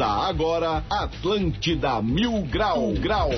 [0.00, 3.28] Começa agora Atlântida Mil Grau Grau.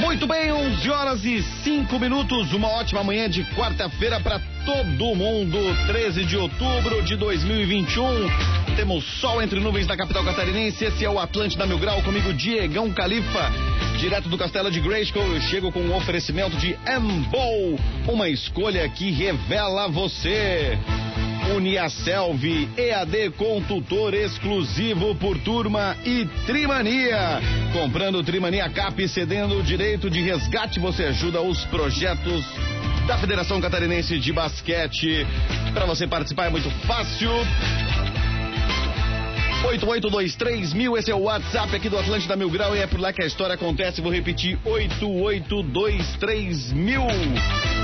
[0.00, 5.58] Muito bem, 11 horas e 5 minutos, uma ótima manhã de quarta-feira para todo mundo,
[5.86, 8.57] 13 de outubro de 2021.
[8.78, 10.84] Temos sol entre nuvens da capital catarinense.
[10.84, 13.50] Esse é o Atlântida Mil Grau, comigo Diegão Califa,
[13.98, 15.34] direto do castelo de Grayskull.
[15.34, 20.78] Eu chego com um oferecimento de Ambow, uma escolha que revela você.
[21.56, 27.40] Uniaselv, EAD com tutor exclusivo por turma e Trimania.
[27.72, 32.44] Comprando Trimania Cap e cedendo o direito de resgate, você ajuda os projetos
[33.08, 35.26] da Federação Catarinense de Basquete.
[35.74, 37.32] Para você participar é muito fácil.
[39.68, 43.12] 8823 mil, esse é o WhatsApp aqui do Atlântida Mil Grau e é por lá
[43.12, 44.00] que a história acontece.
[44.00, 47.02] Vou repetir: 8823 mil.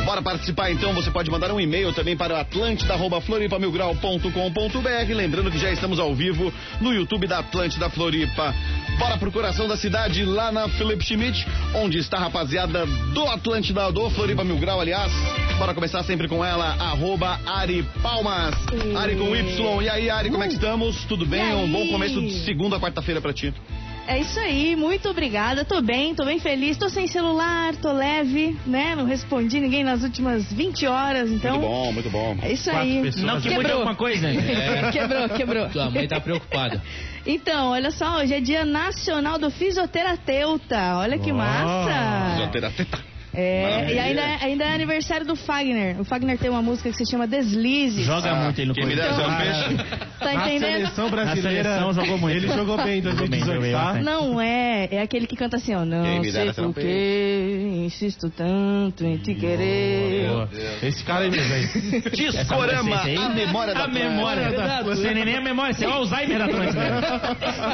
[0.05, 5.14] Bora participar então, você pode mandar um e-mail também para atlântida.floripamilgrau.com.br.
[5.14, 8.55] Lembrando que já estamos ao vivo no YouTube da Atlântida Floripa.
[8.98, 13.91] Bora pro coração da cidade, lá na Felipe Schmidt, onde está a rapaziada do Atlântida,
[13.91, 15.10] do Floripa Mil Grau, aliás.
[15.58, 18.55] Bora começar sempre com ela, arroba Ari Palmas.
[18.97, 19.82] Ari com Y.
[19.82, 21.02] E aí, Ari, como é que estamos?
[21.06, 21.55] Tudo bem?
[21.55, 23.55] Um bom começo de segunda quarta-feira pra ti.
[24.06, 25.64] É isso aí, muito obrigada.
[25.64, 26.77] Tô bem, tô bem feliz.
[26.77, 28.94] Tô sem celular, tô leve, né?
[28.94, 31.58] Não respondi ninguém nas últimas 20 horas, então.
[31.58, 32.36] Muito bom, muito bom.
[32.42, 33.02] É isso aí.
[33.22, 33.72] Não que Quebrou.
[33.72, 34.91] alguma coisa, né?
[34.92, 35.69] Quebrou, quebrou.
[35.70, 36.82] Tua mãe tá preocupada.
[37.27, 40.98] Então, olha só, hoje é dia nacional do fisioterapeuta.
[40.98, 42.32] Olha que massa.
[42.32, 43.13] Fisioterapeuta.
[43.34, 43.94] É, Maravilha.
[43.94, 46.00] e ainda, é- ainda é aniversário do Fagner.
[46.00, 48.02] O Fagner tem uma música que se chama Deslize.
[48.02, 49.76] Joga Ah, muito ele no um peixe.
[50.19, 50.72] Tá entendendo?
[50.72, 51.62] seleção brasileira.
[51.62, 52.36] Na seleção jogou muito.
[52.36, 53.94] Ele jogou bem em Jogou bem, 2018, jogou tá?
[54.00, 55.84] Não é, é aquele que canta assim, ó.
[55.84, 60.28] Não sei por que insisto tanto em te querer.
[60.82, 62.00] Esse cara aí mesmo, aí.
[62.10, 66.38] Discorama, a memória da A memória da Você nem a memória, você é o Alzheimer
[66.38, 66.80] da Atlântida.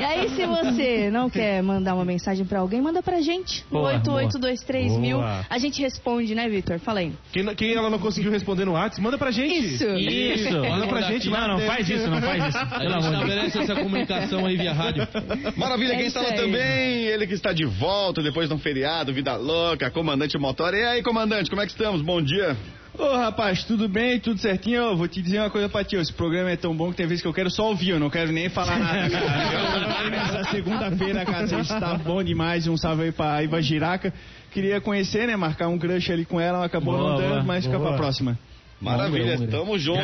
[0.01, 3.65] E aí, se você não quer mandar uma mensagem pra alguém, manda pra gente.
[3.71, 5.21] No Boa, 8823 mil.
[5.51, 6.79] A gente responde, né, Vitor?
[6.79, 7.13] Fala aí.
[7.33, 9.75] Quem, quem ela não conseguiu responder no WhatsApp, manda pra gente.
[9.75, 9.85] Isso.
[9.97, 10.53] Isso.
[10.61, 11.49] Manda pra gente lá.
[11.49, 12.59] Não, não faz isso, não faz isso.
[12.79, 13.05] De Deus.
[13.05, 15.09] estabelece essa comunicação aí via rádio.
[15.57, 16.37] Maravilha, É quem isso está lá aí.
[16.37, 20.79] também, ele que está de volta depois de um feriado, vida louca, comandante Motora.
[20.79, 22.01] E aí, comandante, como é que estamos?
[22.01, 22.57] Bom dia.
[23.01, 24.21] Ô rapaz, tudo bem?
[24.21, 24.77] Tudo certinho?
[24.77, 27.07] Eu vou te dizer uma coisa pra ti, esse programa é tão bom que tem
[27.07, 29.09] vezes que eu quero só ouvir, eu não quero nem falar nada.
[29.09, 30.05] cara.
[30.05, 34.13] Eu, nessa segunda-feira, cara, a gente tá bom demais, um salve aí pra Iva Giraca.
[34.51, 37.65] Queria conhecer, né, marcar um crush ali com ela, acabou Boa, não dando, boa, mas
[37.65, 37.89] fica boa.
[37.91, 38.39] pra próxima.
[38.81, 39.99] Maravilha, tamo junto.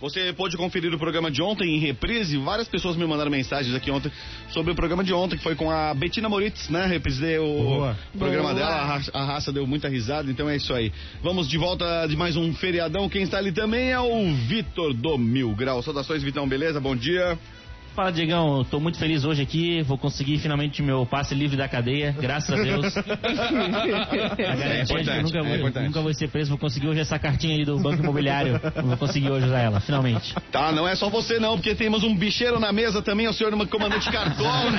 [0.00, 2.36] Você pôde conferir o programa de ontem em reprise.
[2.36, 4.12] Várias pessoas me mandaram mensagens aqui ontem
[4.50, 6.84] sobre o programa de ontem, que foi com a Bettina Moritz, né?
[6.86, 7.98] Reprisei o Boa.
[8.18, 8.54] programa Boa.
[8.54, 10.92] dela, a raça, a raça deu muita risada, então é isso aí.
[11.22, 13.08] Vamos de volta de mais um feriadão.
[13.08, 15.82] Quem está ali também é o Vitor do Mil Grau.
[15.82, 16.78] Saudações, Vitão, beleza?
[16.80, 17.38] Bom dia.
[17.94, 19.80] Fala, Diegão, eu tô muito feliz hoje aqui.
[19.82, 22.92] Vou conseguir finalmente meu passe livre da cadeia, graças a Deus.
[22.98, 26.50] A garantia de que eu nunca, é vou, nunca vou ser preso.
[26.50, 28.60] Vou conseguir hoje essa cartinha aí do Banco Imobiliário.
[28.84, 30.34] Vou conseguir hoje usar ela, finalmente.
[30.50, 33.52] Tá, não é só você não, porque temos um bicheiro na mesa também, o senhor
[33.68, 34.72] comandante Cartola.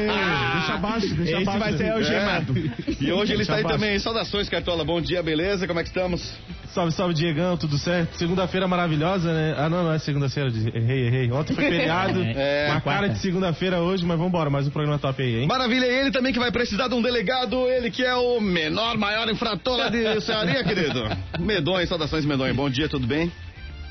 [0.00, 0.06] Ei,
[0.54, 1.58] deixa abaixo, deixa Esse abaixo.
[1.58, 2.54] vai ser algemado.
[2.56, 3.04] É.
[3.04, 3.98] E hoje ele está aí também.
[3.98, 4.84] Saudações, Cartola.
[4.84, 5.66] Bom dia, beleza?
[5.66, 6.34] Como é que estamos?
[6.72, 8.16] Salve, salve, Diegão, tudo certo?
[8.16, 9.54] Segunda-feira maravilhosa, né?
[9.58, 11.30] Ah, não, não é segunda-feira, errei, errei.
[11.30, 13.00] Ontem foi feriado, É, uma quarta.
[13.00, 15.46] cara de segunda-feira hoje, mas vambora, mais um programa top aí, hein?
[15.46, 18.96] Maravilha, e ele também que vai precisar de um delegado, ele que é o menor,
[18.96, 21.02] maior infrator lá de Cearia, querido.
[21.38, 22.54] Medonho, saudações, Medonho.
[22.54, 23.30] Bom dia, tudo bem?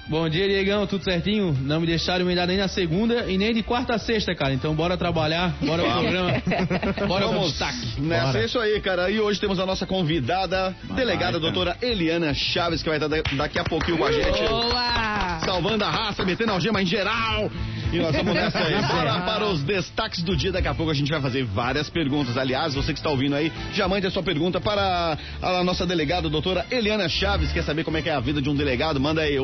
[0.07, 1.57] Bom dia, Diegão, tudo certinho?
[1.61, 4.53] Não me deixaram me dar nem na segunda e nem de quarta a sexta, cara.
[4.53, 6.31] Então bora trabalhar, bora pro programa.
[7.07, 8.01] Bora pro destaque.
[8.01, 8.39] nessa, Bora.
[8.41, 9.09] é isso aí, cara.
[9.09, 11.39] E hoje temos a nossa convidada, delegada baita.
[11.39, 14.39] doutora Eliana Chaves, que vai estar da- daqui a pouquinho com a gente.
[14.49, 15.39] Boa!
[15.45, 17.49] Salvando a raça, metendo algema em geral.
[17.93, 18.81] E nós vamos nessa aí.
[18.81, 20.51] Bora para os destaques do dia.
[20.51, 22.37] Daqui a pouco a gente vai fazer várias perguntas.
[22.37, 26.29] Aliás, você que está ouvindo aí, já mande a sua pergunta para a nossa delegada,
[26.29, 27.51] doutora Eliana Chaves.
[27.53, 28.99] Quer saber como é que é a vida de um delegado?
[28.99, 29.39] Manda aí,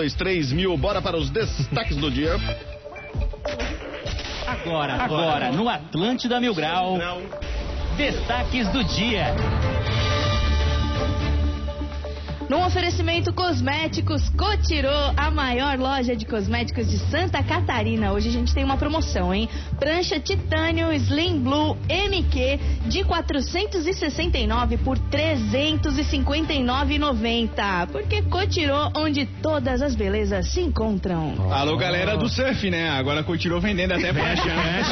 [0.00, 0.76] 8823 mil.
[0.76, 2.36] Bora para os destaques do dia.
[4.46, 6.98] Agora, agora, no Atlântida Mil Grau,
[7.96, 9.34] destaques do dia.
[12.48, 18.12] Num oferecimento cosméticos Cotirô, a maior loja de cosméticos de Santa Catarina.
[18.12, 19.48] Hoje a gente tem uma promoção, hein?
[19.80, 27.86] Prancha Titânio Slim Blue MQ de 469 por 359,90.
[27.90, 31.34] Porque Cotirô, onde todas as belezas se encontram.
[31.50, 32.90] Alô, galera do surf, né?
[32.90, 34.44] Agora continuou vendendo até prancha.
[34.44, 34.82] Né?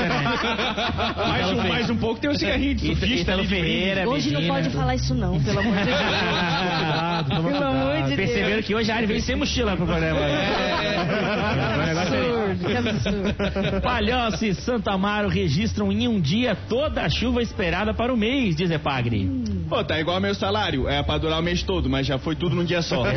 [1.29, 3.44] Mais um mais um pouco tem o cigarrinho de surfista Italo.
[3.44, 4.55] Ferreira, Hoje não Medina.
[4.56, 5.99] pode falar isso não, pelo amor de Deus.
[7.29, 8.17] Toma Pelo amor de Deus.
[8.17, 10.19] Perceberam que hoje a Ari veio sem mochila pro programa.
[10.19, 13.81] O negócio é- Absurdo, que absurdo.
[13.83, 18.55] Palhoça e Santa Amaro registram em um dia toda a chuva esperada para o mês,
[18.56, 19.29] diz Epagre.
[19.69, 20.89] Pô, tá igual ao meu salário.
[20.89, 23.05] É pra durar o mês todo, mas já foi tudo num dia só.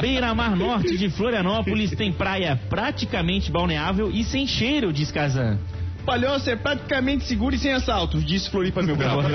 [0.00, 5.58] Beira-Mar Norte de Florianópolis tem praia praticamente balneável e sem cheiro, diz Kazan.
[6.06, 9.18] Palhoça é praticamente seguro e sem assaltos, disse Floripa Mil Grau.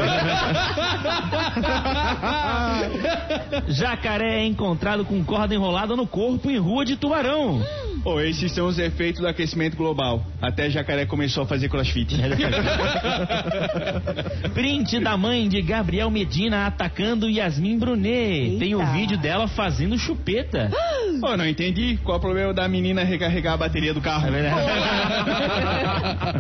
[3.68, 7.62] Jacaré é encontrado com corda enrolada no corpo em rua de Tubarão.
[8.04, 10.26] Pô, esses são os efeitos do aquecimento global.
[10.42, 12.16] Até jacaré começou a fazer crossfit.
[14.56, 18.58] Print da mãe de Gabriel Medina atacando Yasmin Brunet.
[18.58, 18.92] Tem o Eita.
[18.92, 20.72] vídeo dela fazendo chupeta.
[21.20, 22.00] Pô, não entendi.
[22.04, 24.28] Qual o problema da menina recarregar a bateria do carro?
[24.28, 24.66] É verdade.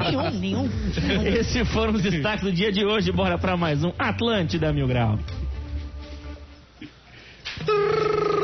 [0.09, 0.69] nenhum, nenhum.
[1.27, 3.11] Esses foram os destaques do dia de hoje.
[3.11, 5.19] Bora pra mais um Atlântida Mil Grau.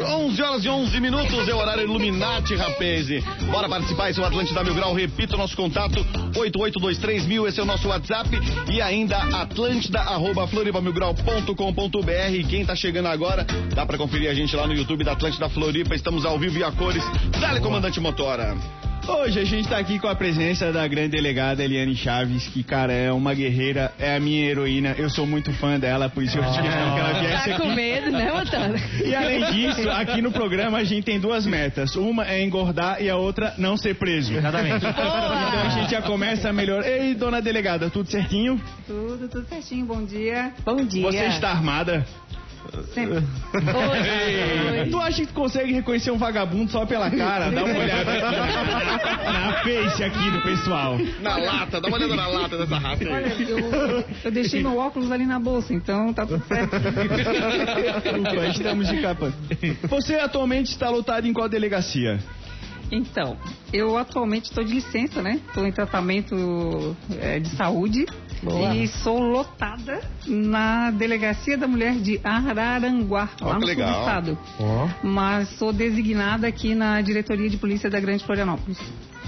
[0.08, 3.08] 11 horas e 11 minutos é o horário Illuminati, rapaz.
[3.52, 4.94] Bora participar, esse é o Atlântida Mil Grau.
[4.94, 6.00] Repita o nosso contato,
[6.36, 8.30] 8823 esse é o nosso WhatsApp.
[8.72, 12.50] E ainda atlântida, arroba floripamilgrau.com.br.
[12.50, 15.96] Quem tá chegando agora, dá pra conferir a gente lá no YouTube da Atlântida Floripa.
[15.96, 17.04] Estamos ao vivo e a cores.
[17.40, 18.56] Dale, comandante Motora.
[19.10, 22.92] Hoje a gente tá aqui com a presença da grande delegada Eliane Chaves, que, cara,
[22.92, 24.96] é uma guerreira, é a minha heroína.
[24.98, 27.70] Eu sou muito fã dela, por isso eu fiz questão que ela viesse Tá com
[27.70, 28.76] medo, né, Montana?
[29.06, 31.96] E além disso, aqui no programa a gente tem duas metas.
[31.96, 34.34] Uma é engordar e a outra não ser preso.
[34.34, 34.86] Exatamente.
[34.86, 36.84] Então a gente já começa melhor.
[36.86, 38.62] Ei, dona delegada, tudo certinho?
[38.86, 39.86] Tudo, tudo certinho.
[39.86, 40.52] Bom dia.
[40.66, 41.04] Bom dia.
[41.04, 42.06] Você está armada?
[42.94, 43.18] Sempre.
[43.18, 44.90] Oi.
[44.90, 47.50] Tu acha que consegue reconhecer um vagabundo só pela cara?
[47.52, 50.98] Dá uma olhada na face aqui do pessoal.
[51.22, 53.10] Na lata, dá uma olhada na lata dessa raça aí.
[53.10, 56.76] Olha, eu, eu deixei meu óculos ali na bolsa, então tá tudo certo.
[56.76, 59.34] Ufa, estamos de capa.
[59.90, 62.20] Você atualmente está lotado em qual delegacia?
[62.92, 63.38] Então,
[63.74, 65.42] eu atualmente estou de licença, né?
[65.48, 68.06] Estou em tratamento é, de saúde.
[68.44, 68.76] Boa.
[68.76, 73.92] E sou lotada na Delegacia da Mulher de Araranguá, Ó, lá no sul legal.
[73.94, 74.38] do estado.
[74.60, 74.88] Ó.
[75.04, 78.78] Mas sou designada aqui na Diretoria de Polícia da Grande Florianópolis.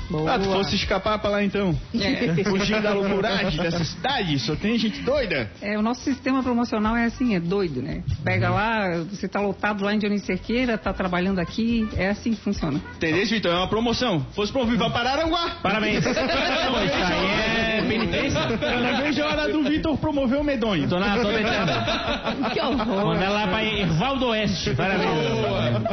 [0.10, 0.36] Boa.
[0.36, 1.78] Ah, tu fosse escapar pra lá então?
[1.94, 2.44] É.
[2.44, 4.40] Fugir da loucuragem dessa cidade?
[4.40, 5.52] Só tem gente doida?
[5.62, 8.04] É, o nosso sistema promocional é assim, é doido, né?
[8.24, 12.42] Pega lá, você tá lotado lá em Dionísio Cerqueira, tá trabalhando aqui, é assim que
[12.42, 12.82] funciona.
[12.96, 13.52] Entendeu, Vitor?
[13.52, 14.26] É uma promoção.
[14.34, 15.58] Fosse pro Viva Pararanguá.
[15.62, 16.06] Parabéns.
[16.06, 18.40] Aí é penitência.
[18.40, 20.88] Eu não vejo a hora do Vitor promover o medonho.
[20.90, 22.52] Tô, na, tô tentando.
[22.54, 23.06] Que horror.
[23.06, 24.74] Manda lá pra Ervaldo Oeste.
[24.76, 25.10] Parabéns.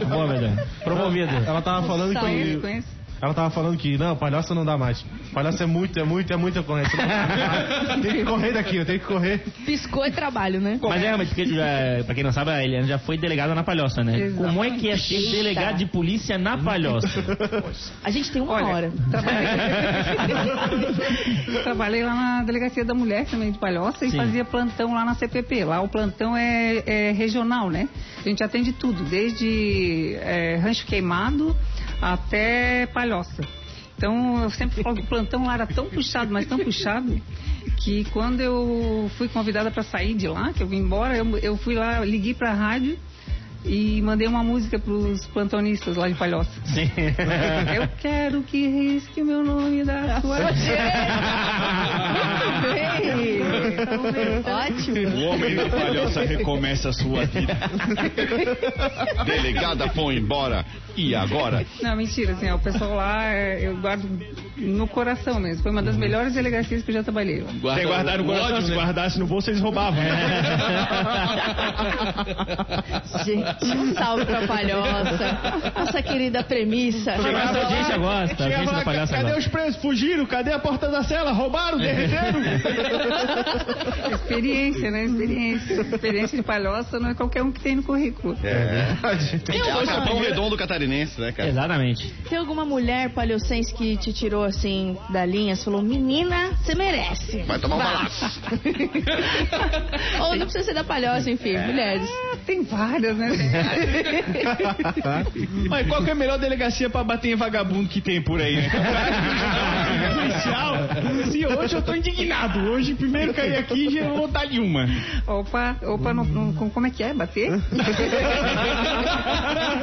[0.08, 0.58] Boa, Medonho.
[0.82, 1.34] Promovido.
[1.46, 2.60] Ela tava falando Conhece, que.
[2.60, 2.86] conhece?
[3.26, 5.04] Ela tava falando que não, palhaço não dá mais.
[5.34, 6.96] Palhaço é muito, é muito, é muita ocorrência.
[8.00, 9.42] Tem que correr daqui, eu tenho que correr.
[9.64, 10.78] Piscou é trabalho, né?
[10.80, 13.64] Mas é, mas porque, é, pra quem não sabe, a Eliane já foi delegada na
[13.64, 14.16] Palhoça, né?
[14.16, 14.36] Exatamente.
[14.36, 15.30] Como é que é ser Eita.
[15.32, 17.08] delegado de polícia na Palhoça?
[18.04, 18.92] A gente tem uma Olha, hora.
[19.10, 19.46] Trabalhei...
[21.64, 24.18] Trabalhei lá na Delegacia da Mulher também de Palhoça e Sim.
[24.18, 25.64] fazia plantão lá na CPP.
[25.64, 27.88] Lá o plantão é, é regional, né?
[28.24, 31.56] A gente atende tudo, desde é, rancho queimado
[32.00, 33.42] até Palhoça.
[33.96, 37.18] Então, eu sempre falo que o plantão lá era tão puxado, mas tão puxado,
[37.78, 41.56] que quando eu fui convidada para sair de lá, que eu vim embora, eu, eu
[41.56, 42.98] fui lá, liguei para a rádio
[43.66, 46.50] e mandei uma música para os plantonistas lá de Palhoça.
[46.66, 46.90] Sim.
[47.74, 50.36] Eu quero que risque o meu nome da sua
[53.86, 54.42] Muito bem.
[54.44, 55.08] Ótimo.
[55.16, 57.56] O homem da palhoça recomeça a sua vida.
[59.24, 60.64] Delegada foi embora.
[60.96, 61.64] E agora?
[61.82, 64.08] Não, mentira, assim, ó, o pessoal lá é, eu guardo
[64.56, 65.62] no coração mesmo.
[65.62, 67.44] Foi uma das melhores delegacias que eu já trabalhei.
[67.62, 67.74] lá.
[67.74, 70.02] Sem guardar no coração, se guardasse no bolso, eles roubavam.
[73.26, 75.72] Gente, um salve pra Palhoça.
[75.76, 77.14] Nossa querida premissa.
[77.16, 79.38] Mas a audiência gosta, a audiência da Palhoça Cadê gosta.
[79.38, 79.76] os presos?
[79.82, 80.26] Fugiram?
[80.26, 81.32] Cadê a porta da cela?
[81.32, 81.78] Roubaram?
[81.78, 82.40] Derreteram?
[84.12, 85.04] Experiência, né?
[85.04, 85.74] Experiência.
[85.80, 88.36] Experiência de palhoça não é qualquer um que tem no currículo.
[88.42, 88.96] É.
[89.44, 91.48] Tem, É o alguma, capão redondo catarinense, né, cara?
[91.48, 92.12] Exatamente.
[92.28, 95.54] tem alguma mulher palhocense que te tirou assim da linha?
[95.56, 97.42] Você falou, menina, você merece.
[97.42, 98.40] Vai tomar um balaço.
[100.20, 102.08] Ou não precisa ser da palhoça, enfim, mulheres.
[102.32, 103.28] Ah, tem várias, né?
[105.68, 108.56] Mas qual que é a melhor delegacia pra bater em vagabundo que tem por aí,
[108.56, 108.70] né?
[110.16, 110.74] Policial.
[111.26, 112.58] Assim, hoje eu tô indignado.
[112.70, 114.86] Hoje, primeiro caí aqui, já vou dar de uma.
[115.26, 117.12] Opa, opa, não, não- como é que é?
[117.14, 117.50] Bater?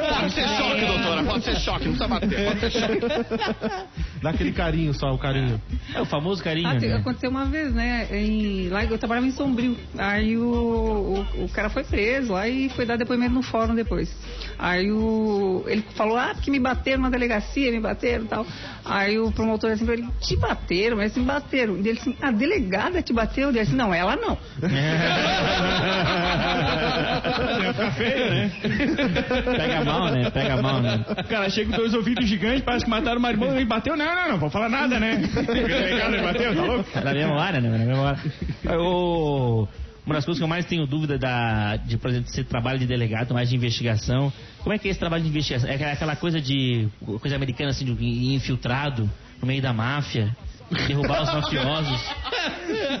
[0.08, 1.22] Pode ser choque, doutora.
[1.24, 1.88] Pode ser choque.
[1.88, 2.46] Não precisa bater.
[2.46, 3.00] Pode ser choque.
[4.22, 5.60] Dá aquele carinho só, o carinho.
[5.94, 6.94] É o famoso carinho, Ah, né?
[6.94, 8.06] aconteceu uma vez, né?
[8.10, 9.76] Em, lá eu trabalhava em Sombrio.
[9.98, 14.10] Aí o, o, o cara foi preso lá e foi dar depoimento no fórum depois.
[14.58, 18.46] Aí o, ele falou, ah, porque me bateram na delegacia, me bateram e tal.
[18.84, 21.76] Aí o promotor assim pra ele, te bateram, mas me bateram.
[21.76, 23.48] E ele assim, a delegada te bateu?
[23.48, 24.38] Ele assim, não, ela não.
[27.62, 28.50] Ia ficar feio, né?
[29.56, 30.30] Pega mal, né?
[30.30, 31.04] Pega mal, né?
[31.10, 33.96] O cara chega com dois ouvidos gigantes, parece que mataram o marido e bateu.
[33.96, 35.22] Não, não, não, vou falar nada, né?
[35.48, 36.88] Ele bateu, tá louco?
[37.02, 37.68] Na mesma hora, né?
[37.70, 38.18] Na mesma hora.
[38.78, 39.66] O-
[40.04, 42.86] Uma das coisas que eu mais tenho dúvida da, de, por exemplo, ser trabalho de
[42.86, 44.30] delegado, mais de investigação.
[44.58, 45.68] Como é que é esse trabalho de investigação?
[45.68, 46.88] É aquela- coisa de.
[47.20, 50.36] coisa americana, assim, de infiltrado no meio da máfia,
[50.70, 52.14] derrubar os mafiosos.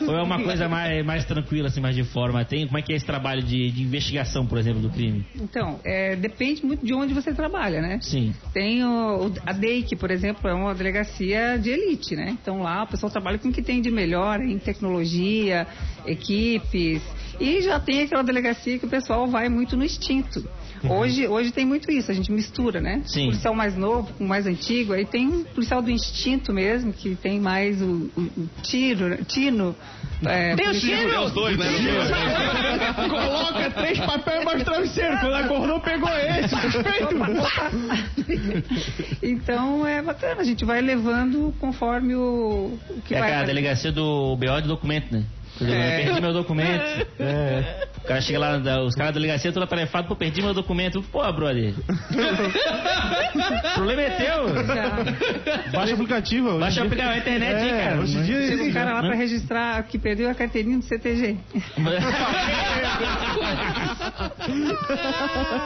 [0.06, 2.44] Ou é uma coisa mais, mais tranquila, assim, mais de forma?
[2.44, 5.24] Tem, como é que é esse trabalho de, de investigação, por exemplo, do crime?
[5.34, 7.98] Então, é, depende muito de onde você trabalha, né?
[8.00, 8.34] Sim.
[8.52, 12.36] Tem o, a DEIC, por exemplo, é uma delegacia de elite, né?
[12.40, 15.66] Então lá o pessoal trabalha com o que tem de melhor em tecnologia,
[16.06, 17.02] equipes.
[17.40, 20.48] E já tem aquela delegacia que o pessoal vai muito no instinto.
[20.90, 23.02] Hoje, hoje tem muito isso, a gente mistura, né?
[23.06, 23.26] Sim.
[23.26, 27.14] Policial mais novo com o mais antigo, aí tem um policial do instinto mesmo, que
[27.16, 29.18] tem mais o, o- o tiro, né?
[29.26, 29.74] tino.
[30.26, 31.10] É, Tem o tiro?
[31.10, 31.66] É os dois, né?
[33.10, 35.18] Coloca três papéis embaixo do travesseiro.
[35.20, 36.48] Quando acordou, pegou esse.
[36.72, 37.14] Suspeito.
[39.22, 43.34] então é bacana, a gente vai levando conforme o, o que É vai.
[43.34, 45.24] a delegacia do BO de documento, né?
[45.60, 46.04] Eu É.
[46.04, 47.06] perdi meu documento.
[47.20, 47.86] É.
[48.02, 51.02] O cara chega lá, os caras da delegacia toda atarefado, pô, perdi meu documento.
[51.12, 51.72] Pô, brother.
[51.74, 54.44] o problema é teu.
[55.72, 56.58] Baixa o aplicativo.
[56.58, 58.00] Baixa o aplicativo na internet É, cara.
[58.00, 59.08] Hoje em dia Chega um cara lá Né?
[59.08, 61.36] pra registrar que perdeu a carteirinha do CTG.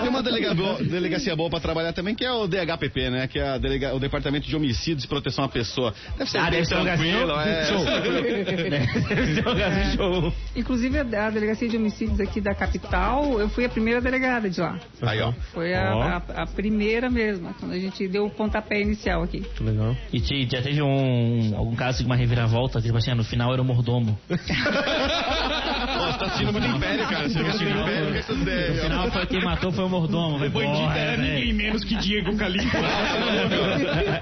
[0.00, 3.26] Tem uma delega- bo- delegacia boa pra trabalhar também, que é o DHPP, né?
[3.26, 5.92] Que é a delega- o Departamento de Homicídios e Proteção à Pessoa.
[6.16, 7.56] Deve ser Ah, bem deve ser um tranquilo, lugarzinho.
[7.56, 7.64] é.
[7.64, 7.84] Show.
[9.08, 10.32] Deve ser um lugarzinho show.
[10.56, 14.78] Inclusive, a delegacia de homicídios aqui da capital, eu fui a primeira delegada de lá.
[15.02, 15.32] Aí, ó.
[15.52, 16.02] Foi a, Ó.
[16.02, 19.40] a- a primeira mesmo, quando a gente deu o pontapé inicial aqui.
[19.40, 19.96] Muito legal.
[20.12, 23.52] E te- já teve um, algum caso de uma reviravolta, tipo assim, ah, no final
[23.52, 24.18] era o mordomo.
[24.28, 27.28] Você tá assistindo muito Império, cara.
[27.28, 28.80] Você viu assistindo Império, o que essas No ideias?
[28.82, 30.38] final foi quem matou foi o mordomo.
[30.38, 31.34] Bandido porra, era velho.
[31.34, 32.78] ninguém menos que Diego Califa.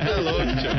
[0.07, 0.71] É louco, tio.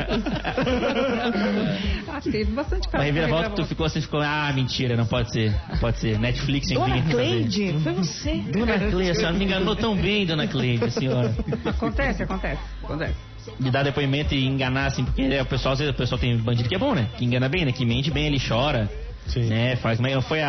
[2.18, 3.04] Ah, teve bastante Uma caso.
[3.04, 5.54] reviravolta que tu ficou assim, ficou, ah, mentira, não pode ser.
[5.68, 6.18] Não pode ser.
[6.18, 7.14] Netflix tem Dona fazer.
[7.14, 8.34] Cleide, foi você.
[8.52, 11.34] Dona Cleide, a senhora me enganou tão bem, dona Cleide, a senhora.
[11.64, 13.14] Acontece, acontece, acontece.
[13.58, 16.36] De dar depoimento e enganar, assim, porque é, o pessoal, às vezes, o pessoal tem
[16.36, 17.08] bandido que é bom, né?
[17.16, 17.72] Que engana bem, né?
[17.72, 18.90] Que mente bem, ele chora.
[19.28, 19.48] Sim.
[19.48, 19.76] Né?
[19.76, 20.48] Faz, mas não foi a,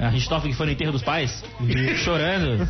[0.00, 1.44] a, a Richthofen que foi no enterro dos pais?
[1.96, 2.66] Chorando.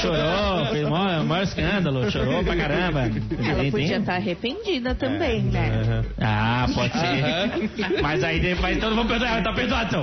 [0.00, 3.02] Chorou, fez o maior, maior escândalo, chorou pra caramba.
[3.02, 5.82] Ela podia estar arrependida também, né?
[5.82, 6.04] Aham.
[6.20, 8.00] Ah, pode ser.
[8.02, 9.42] Mas aí depois então não vamos perdoar.
[9.42, 10.02] Tá perdoado, então.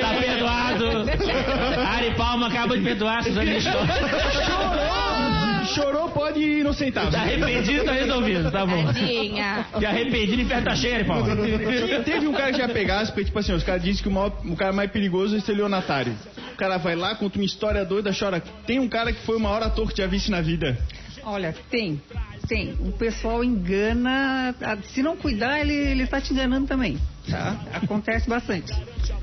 [0.00, 1.10] Tá perdoado.
[1.94, 3.88] Ari Palma acaba de perdoar, Suzane Richthofen.
[5.74, 7.10] Chorou, pode inocentar.
[7.10, 8.84] Tá arrependido, tá resolvido, tá bom.
[8.86, 9.66] Tadinha.
[9.78, 11.04] Que arrependido, inferno tá cheio.
[11.04, 14.12] Te- Teve um cara que já pegasse, porque, tipo assim, os caras dizem que o,
[14.12, 16.14] maior- o cara mais perigoso é o estelionatário.
[16.52, 18.40] O cara vai lá, conta uma história doida, chora.
[18.66, 20.78] Tem um cara que foi o maior ator que já visse na vida.
[21.24, 22.00] Olha, tem,
[22.46, 22.74] tem.
[22.80, 24.54] O pessoal engana,
[24.92, 27.56] se não cuidar, ele, ele tá te enganando também, tá?
[27.72, 28.72] Acontece bastante.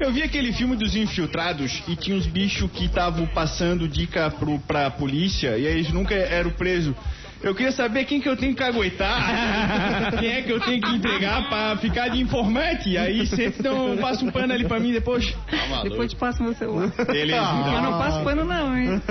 [0.01, 4.58] Eu vi aquele filme dos infiltrados e tinha uns bichos que estavam passando dica pro,
[4.58, 6.96] pra polícia e aí eles nunca eram presos.
[7.43, 10.95] Eu queria saber quem que eu tenho que aguentar, quem é que eu tenho que
[10.95, 12.98] entregar pra ficar de informante.
[12.98, 15.33] Aí você então passa um pano ali pra mim depois.
[15.83, 16.91] Depois te passo meu celular.
[17.07, 17.41] Beleza.
[17.41, 19.01] Eu não passo pano não, hein?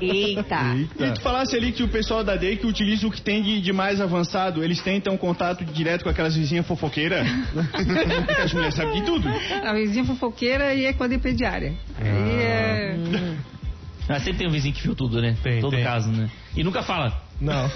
[0.00, 0.76] Eita.
[0.98, 3.60] E tu falasse ali que o pessoal da DEI que utiliza o que tem de,
[3.60, 7.26] de mais avançado, eles têm então contato direto com aquelas vizinhas fofoqueiras?
[7.72, 9.28] Porque as mulheres sabem de tudo.
[9.64, 11.74] A vizinha fofoqueira e equadipediária.
[12.00, 12.96] Aí é...
[14.08, 15.36] Mas sempre tem um vizinho que viu tudo, né?
[15.42, 15.84] Tem, Todo tem.
[15.84, 16.30] caso, né?
[16.56, 17.25] E nunca fala.
[17.40, 17.70] Não.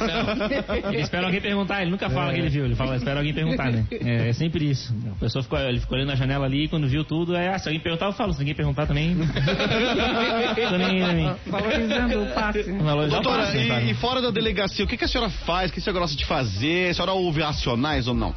[0.91, 3.71] Ele espera alguém perguntar, ele nunca fala que ele viu, ele fala, espera alguém perguntar,
[3.71, 3.85] né?
[3.91, 4.95] É, é sempre isso.
[5.17, 7.69] A pessoa ficou, ele ficou olhando na janela ali, quando viu tudo, é, ah, se
[7.69, 9.17] alguém perguntar, eu falo, se ninguém perguntar também.
[10.71, 11.35] Tô nem aí, nem.
[11.47, 12.63] Valorizando o passe.
[12.63, 15.31] Valorizar o Doutora, passe, né, e, e fora da delegacia, o que, que a senhora
[15.31, 15.71] faz?
[15.71, 16.91] O que a senhora gosta de fazer?
[16.91, 18.35] A senhora ouve racionais ou não?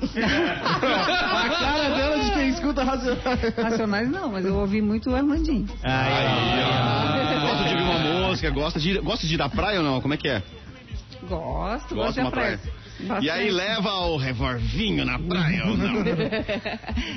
[0.00, 3.54] A cara dela de quem escuta racionais.
[3.56, 5.66] Racionais não, mas eu ouvi muito o Armandinho.
[5.82, 6.62] Aí,
[7.44, 7.47] ó.
[8.38, 10.00] Música, gosta de, gosta de ir à praia ou não?
[10.00, 10.42] Como é que é?
[11.28, 12.60] Gosto, gosto de de uma praia.
[13.06, 13.20] Praia.
[13.24, 16.02] E aí leva o revolvinho na praia ou não?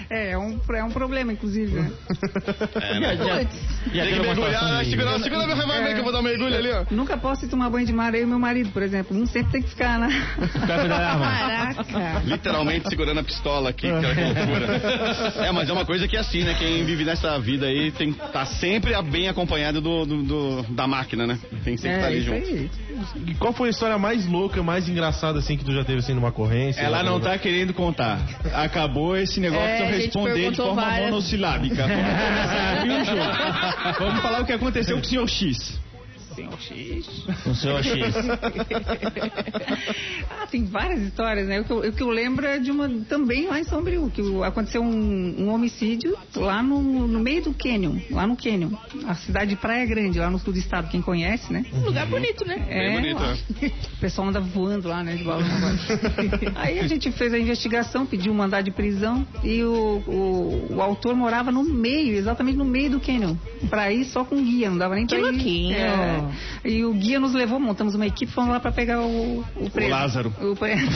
[0.10, 1.92] É, é um, é um problema, inclusive, né?
[2.82, 3.16] É, né?
[3.18, 6.20] Já, já Tem que mergulhar, ah, de- segura, segura meu revólver que eu vou dar
[6.20, 6.86] um mergulho ali, ó.
[6.92, 9.16] Nunca posso ir tomar banho de mar, eu e meu marido, por exemplo.
[9.18, 10.08] Um sempre tem que ficar na.
[10.68, 11.26] Da arma.
[11.84, 12.22] Caraca.
[12.26, 15.46] Literalmente segurando a pistola aqui, que é loucura.
[15.46, 16.56] É, mas é uma coisa que é assim, né?
[16.58, 21.26] Quem vive nessa vida aí tem tá sempre bem acompanhado do, do- do- da máquina,
[21.28, 21.40] né?
[21.64, 22.48] Tem sempre que estar É, ali junto.
[22.48, 22.70] aí.
[23.28, 26.13] E qual foi a história mais louca, mais engraçada, assim, que tu já teve, assim,
[26.13, 26.82] numa ocorrência?
[26.82, 28.20] Ela não tá querendo contar.
[28.54, 31.10] Acabou esse negócio É, de eu responder de forma várias.
[31.10, 31.88] monossilábica.
[31.88, 34.00] Vamos começar a abrir o jogo.
[34.00, 35.80] Vamos falar o que aconteceu com o senhor X.
[37.44, 38.16] Com o seu X.
[40.30, 41.60] Ah, tem várias histórias, né?
[41.60, 44.22] O que, eu, o que eu lembro é de uma também lá em Sombrio, que
[44.44, 48.72] aconteceu um, um homicídio lá no, no meio do Canyon, lá no Canyon,
[49.08, 51.66] a cidade de Praia Grande, lá no sul do estado, quem conhece, né?
[51.74, 52.66] Um lugar bonito, né?
[52.70, 53.38] É, bonito, lá.
[53.98, 55.46] O pessoal anda voando lá, né, de balão.
[56.56, 60.82] Aí a gente fez a investigação, pediu um mandado de prisão e o, o, o
[60.82, 63.36] autor morava no meio, exatamente no meio do canyon.
[63.70, 65.32] Pra ir só com guia, não dava nem Que pra ir.
[65.32, 65.76] louquinho.
[65.78, 66.21] É.
[66.63, 69.92] E o guia nos levou, montamos uma equipe, fomos lá pra pegar o, o preso.
[69.92, 70.34] Lázaro.
[70.42, 70.86] O preso.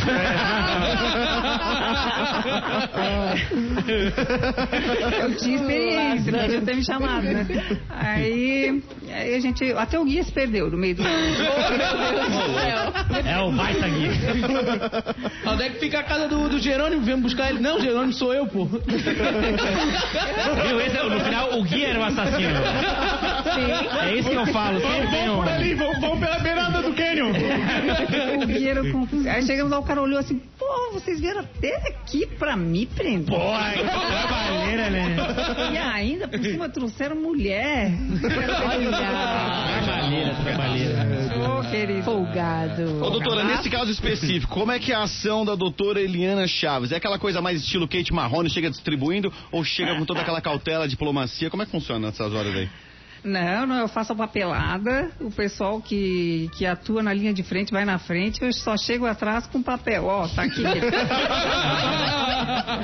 [5.22, 7.46] Eu tinha experiência, podia ter me chamado, né?
[7.90, 8.84] Aí,
[9.16, 9.64] aí a gente.
[9.74, 11.04] Até o guia se perdeu no meio do.
[13.26, 14.12] É o baita guia.
[15.52, 17.02] Onde é que fica a casa do, do Jerônimo?
[17.02, 17.60] Vemos buscar ele.
[17.60, 18.66] Não, Jerônimo sou eu, pô.
[18.66, 18.82] Viu?
[20.82, 22.60] Esse, é- no final, o guia era o assassino.
[24.04, 24.80] É isso que eu falo.
[24.80, 25.36] Um...
[25.38, 27.32] Por ali, vamos, vamos pela beirada do Canyon.
[28.42, 29.30] o guia era confuso.
[29.30, 33.36] Aí chegamos lá, o cara olhou assim: pô, vocês vieram até aqui pra me prender.
[33.36, 35.16] Porra, que trabalheira, né?
[35.74, 37.92] E ainda por cima trouxeram mulher.
[39.06, 41.06] Trabalheira, trabalheira.
[41.50, 42.04] Ô, querido.
[42.04, 43.04] Folgado.
[43.04, 46.92] Ô, doutora, nesse caso específico, como é que é a ação da doutora Eliana Chaves?
[46.92, 50.88] É aquela coisa mais estilo Kate Marrone, chega distribuindo ou chega com toda aquela cautela,
[50.88, 51.50] diplomacia?
[51.50, 52.70] Como é que funciona nessas horas aí?
[53.26, 55.10] Não, não, eu faço a papelada.
[55.20, 58.44] O pessoal que, que atua na linha de frente vai na frente.
[58.44, 60.06] Eu só chego atrás com papel.
[60.06, 60.62] Ó, tá aqui.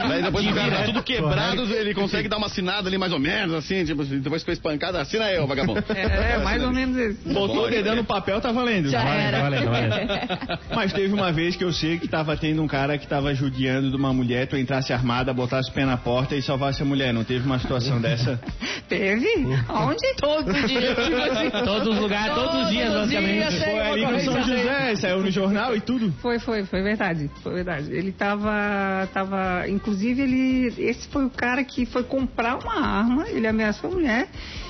[0.08, 3.20] Daí depois o cara tá tudo quebrado, ele consegue dar uma assinada ali mais ou
[3.20, 5.84] menos, assim, tipo, depois que foi espancada, assina eu, vagabundo.
[5.90, 7.34] É, mais ou menos isso.
[7.34, 8.90] Botou o dedão no papel, tá valendo.
[8.90, 9.38] Já Tá valendo, era.
[9.38, 10.60] tá valendo, tá valendo.
[10.76, 13.90] Mas teve uma vez que eu sei que tava tendo um cara que tava judiando
[13.90, 17.14] de uma mulher, tu entrasse armada, botasse o pé na porta e salvasse a mulher.
[17.14, 18.40] Não teve uma situação dessa?
[18.88, 19.28] Teve?
[19.70, 20.16] Onde?
[20.18, 20.31] Todo
[20.68, 21.50] dia, tipo assim.
[21.66, 23.50] Todos os lugares, todos os dias, Todos os basicamente.
[23.50, 23.64] dias.
[23.64, 26.12] Foi ali no São José, saiu no jornal e tudo.
[26.22, 27.30] Foi, foi, foi verdade.
[27.44, 27.92] Foi verdade.
[27.92, 29.08] Ele tava.
[29.14, 30.74] tava inclusive, ele.
[30.78, 33.28] Esse foi o cara que foi comprar uma arma.
[33.30, 34.28] Ele ameaçou a mulher.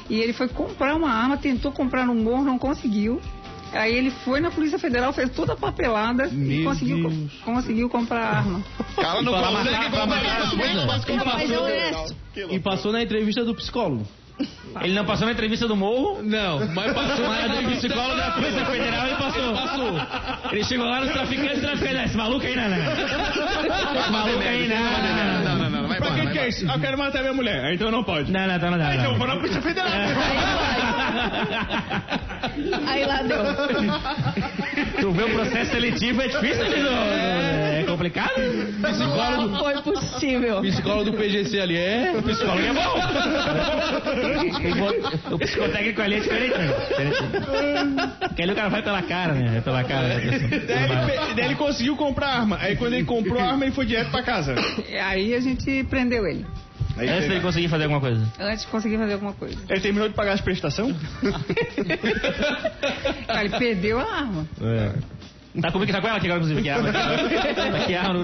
[0.10, 3.22] E ele foi comprar uma arma, tentou comprar no morro, não conseguiu.
[3.74, 7.32] Aí ele foi na Polícia Federal, fez toda a papelada e Meu conseguiu, Deus.
[7.46, 8.62] conseguiu comprar a arma.
[8.96, 9.68] Cara não mas.
[12.52, 14.06] E passou na entrevista do psicólogo.
[14.82, 18.32] Ele não passou na entrevista do morro, Não, mas passou na do entrevista psicólogo da
[18.32, 20.52] Polícia Federal ele passou.
[20.52, 22.06] Ele chegou lá nos traficantes e traficantes.
[22.06, 22.78] Esse maluco aí, não, não.
[22.78, 25.44] Esse maluco aí, não.
[25.44, 26.14] Não, não, não, vai Pra embora.
[26.22, 26.66] que vai que é isso?
[26.72, 28.32] Eu quero matar minha mulher, então não pode.
[28.32, 28.78] Não, não, não, não.
[28.78, 28.94] não.
[28.94, 29.90] Então, vou na Polícia Federal.
[32.88, 33.38] Aí lá deu.
[35.00, 37.82] Tu vê o processo seletivo é difícil, né?
[37.82, 38.32] É complicado.
[38.80, 40.62] Não foi possível.
[40.62, 42.14] Psicólogo do PGC ali é.
[42.18, 42.96] O psicólogo é bom.
[45.36, 46.68] O psicotécnico ali é diferente, né?
[46.90, 47.18] Diferente.
[48.28, 49.58] Porque ali o cara vai pela cara, né?
[49.58, 50.50] É pela cara pessoa.
[50.68, 52.58] Daí ele, pe- daí ele conseguiu comprar arma.
[52.62, 54.56] Aí quando ele comprou a arma, ele foi direto pra casa.
[55.06, 56.46] Aí a gente prendeu ele.
[56.98, 58.26] Aí Antes dele conseguir fazer alguma coisa.
[58.40, 59.58] Antes de conseguir fazer alguma coisa.
[59.70, 60.96] Ele terminou de pagar as prestações?
[63.28, 64.48] Aí ele perdeu a arma.
[65.60, 66.62] Tá comigo, tá com ela aqui agora, inclusive.
[66.62, 66.92] Que arma.
[67.86, 68.24] Que arma.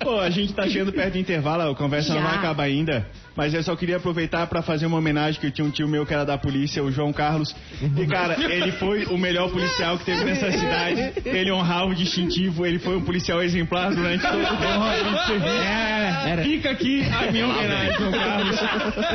[0.00, 2.28] Pô, a gente tá chegando perto do intervalo, a conversa não Já.
[2.28, 3.06] vai acabar ainda.
[3.36, 6.06] Mas eu só queria aproveitar pra fazer uma homenagem que eu tinha um tio meu
[6.06, 7.54] que era da polícia, o João Carlos.
[7.96, 11.12] E cara, ele foi o melhor policial que teve nessa cidade.
[11.24, 15.46] Ele honrava o distintivo, ele foi um policial exemplar durante todo o tempo.
[15.46, 16.42] É, era.
[16.42, 18.56] Fica aqui a minha homenagem, João Carlos.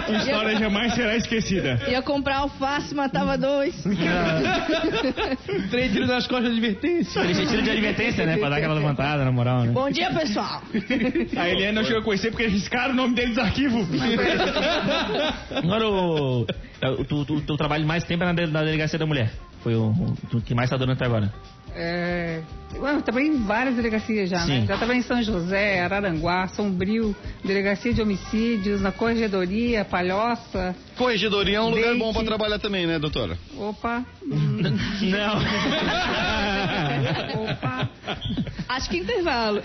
[0.05, 1.81] Tua história jamais será esquecida.
[1.89, 3.75] Ia comprar alface, matava dois.
[5.69, 7.19] Três tiros nas costas de advertência.
[7.21, 8.37] Ele tinha tiro de advertência, né?
[8.37, 9.71] Pra dar aquela levantada, na moral, né?
[9.71, 10.61] Bom dia, pessoal.
[11.37, 13.87] A Eliana não chegou a conhecer porque riscaram o nome dele dos arquivos.
[15.55, 19.31] Agora, o, o, tu, tu, tu trabalha mais tempo na, de- na delegacia da mulher.
[19.63, 19.93] Foi o,
[20.33, 21.31] o que mais tá durando até agora.
[21.73, 22.41] É,
[22.73, 24.59] eu trabalhei em várias delegacias já, Sim.
[24.61, 24.65] né?
[24.67, 30.75] Já trabalhei em São José, Araranguá, Sombrio, Delegacia de Homicídios, na Corregedoria, Palhoça.
[30.97, 31.99] Corregedoria é um lugar Leite.
[31.99, 33.37] bom pra trabalhar também, né, doutora?
[33.57, 35.37] Opa, Não.
[37.43, 37.89] Opa!
[38.67, 39.61] Acho que intervalo.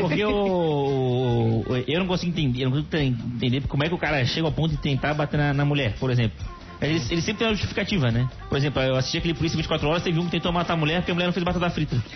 [0.00, 2.96] Porque o- eu não consigo entender, eu não consigo
[3.36, 5.94] entender como é que o cara chega ao ponto de tentar bater na, na mulher,
[5.98, 6.38] por exemplo.
[6.80, 8.28] Ele, ele sempre tem uma justificativa, né?
[8.48, 10.98] Por exemplo, eu assisti aquele Polícia 24 Horas, teve um que tentou matar a mulher
[11.00, 11.96] porque a mulher não fez batata frita.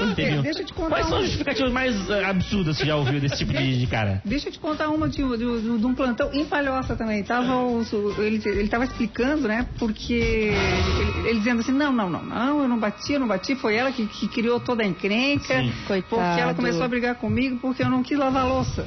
[0.00, 0.42] Um.
[0.42, 3.20] Deixa eu te contar Quais são as justificativas mais eh, absurdas que você já ouviu
[3.20, 4.20] desse tipo de, de cara?
[4.24, 7.22] Deixa eu te contar uma de, de- de- de um plantão em Palhoça também.
[7.22, 9.66] Tava os- ele, ele tava explicando, né?
[9.78, 13.54] Porque ele, ele dizendo assim, não, não, não, não, eu não bati, eu não bati,
[13.54, 15.60] foi ela que, que criou toda a encrenca.
[15.62, 15.72] Sim.
[15.86, 16.40] Porque Coitado.
[16.40, 18.86] ela começou a brigar comigo porque eu não quis lavar a louça.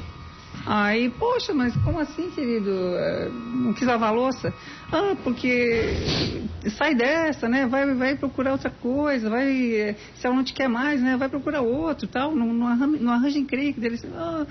[0.66, 2.70] Aí, poxa, mas como assim, querido?
[2.70, 4.52] Eh, Não quis lavar louça?
[4.92, 5.94] Ah, porque
[6.78, 7.66] sai dessa, né?
[7.66, 9.50] Vai, vai procurar outra coisa, vai.
[9.74, 11.16] eh, Se ela não te quer mais, né?
[11.16, 12.34] Vai procurar outro tal.
[12.34, 13.98] Não, não, arranja, não arranja encrenca dele.
[14.14, 14.46] Ah,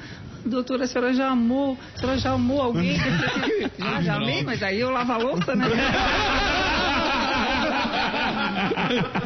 [0.46, 2.98] doutora, a senhora já amou, a senhora já amou alguém?
[3.00, 5.66] Assim, ah, já amei, mas aí eu lavo a louça, né?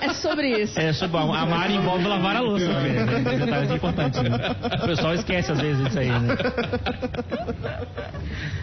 [0.00, 0.78] É sobre isso.
[0.78, 2.96] É, sobre a Mari envolve lavar a louça, né?
[2.96, 3.04] É
[4.24, 4.56] né?
[4.82, 6.36] O pessoal esquece às vezes isso aí, né?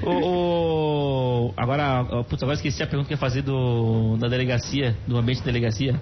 [0.04, 0.12] O,
[1.48, 5.18] o- agora, putz, agora esqueci a pergunta que eu ia fazer do, da delegacia, do
[5.18, 6.00] ambiente de delegacia.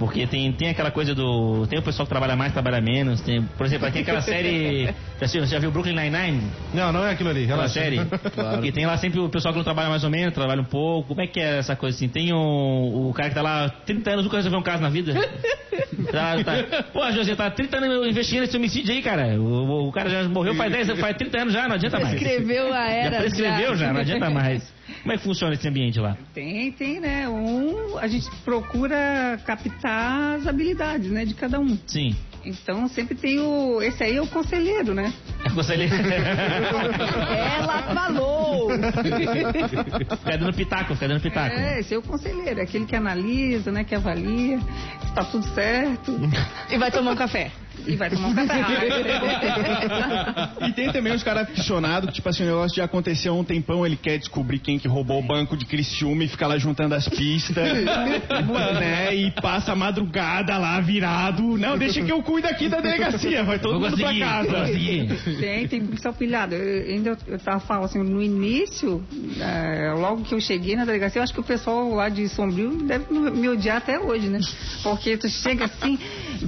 [0.00, 1.66] Porque tem, tem aquela coisa do.
[1.68, 3.20] Tem o pessoal que trabalha mais, trabalha menos.
[3.20, 4.86] Tem, por exemplo, tem aquela série.
[5.20, 6.42] Já, assistiu- já viu Brooklyn Nine-Nine?
[6.72, 7.74] Não, não é aquilo ali, Aquela relaxa.
[7.78, 8.00] série?
[8.54, 11.08] Porque tem lá sempre o pessoal que não trabalha mais ou menos, trabalha um pouco.
[11.08, 12.08] Como é que é essa coisa assim?
[12.08, 15.12] Tem o, o cara que tá lá 30 anos, nunca resolveu um caso na vida.
[16.10, 16.82] Tá, tá.
[16.92, 19.38] Pô, José, tá 30 anos investigando esse homicídio aí, cara.
[19.40, 22.14] O, o cara já morreu faz 10, faz 30 anos já, não adianta mais.
[22.14, 23.16] Escreveu a Já era.
[23.18, 24.72] prescreveu já, não adianta mais.
[25.02, 26.16] Como é que funciona esse ambiente lá?
[26.34, 27.28] Tem, tem, né?
[27.28, 31.78] Um, a gente procura captar as habilidades, né, de cada um.
[31.86, 32.14] Sim.
[32.44, 33.82] Então sempre tem o.
[33.82, 35.12] Esse aí é o conselheiro, né?
[35.44, 35.94] É conselheiro.
[37.58, 38.70] Ela falou!
[38.70, 41.54] Fica dando pitaco, fica dando pitaco.
[41.54, 43.84] É, esse é o conselheiro, é aquele que analisa, né?
[43.84, 46.18] Que avalia, se tá tudo certo.
[46.70, 47.50] E vai tomar um café.
[47.86, 48.60] E vai tomar um café.
[50.68, 53.84] E tem também os caras aficionados, tipo assim, o negócio já aconteceu há um tempão,
[53.84, 57.08] ele quer descobrir quem que roubou o banco de Criciúma e fica lá juntando as
[57.08, 57.56] pistas,
[58.78, 59.14] né?
[59.14, 61.42] E passa a madrugada lá virado.
[61.56, 64.66] Não, deixa que eu cuido aqui da delegacia, vai todo Vou mundo pra casa.
[65.40, 66.54] Tem, tem policial pilhado.
[66.54, 69.02] Eu, ainda eu, tava falando assim, no início,
[69.40, 72.82] é, logo que eu cheguei na delegacia, eu acho que o pessoal lá de Sombrio
[72.84, 74.40] deve me me odiar até hoje, né?
[74.82, 75.98] Porque tu chega assim,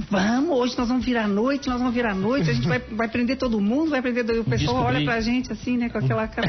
[0.09, 3.37] vamos, hoje nós vamos virar noite, nós vamos virar noite, a gente vai, vai prender
[3.37, 4.23] todo mundo, vai prender.
[4.23, 4.95] O pessoal Descobri.
[4.97, 6.47] olha pra gente assim, né, com aquela cara.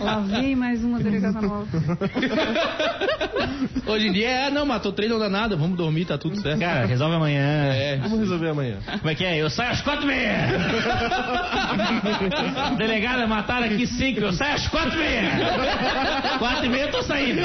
[0.00, 1.66] lá vem mais uma delegada nova.
[3.86, 6.60] Hoje em dia é, não, matou três, não dá nada, vamos dormir, tá tudo certo.
[6.60, 7.40] Cara, resolve amanhã.
[7.40, 7.98] É.
[7.98, 8.78] Vamos resolver amanhã.
[8.98, 9.36] Como é que é?
[9.40, 10.48] Eu saio às quatro e meia.
[12.76, 14.20] Delegada, mataram aqui cinco.
[14.20, 15.30] Eu saio às quatro e meia.
[16.38, 17.40] Quatro e meia eu tô saindo.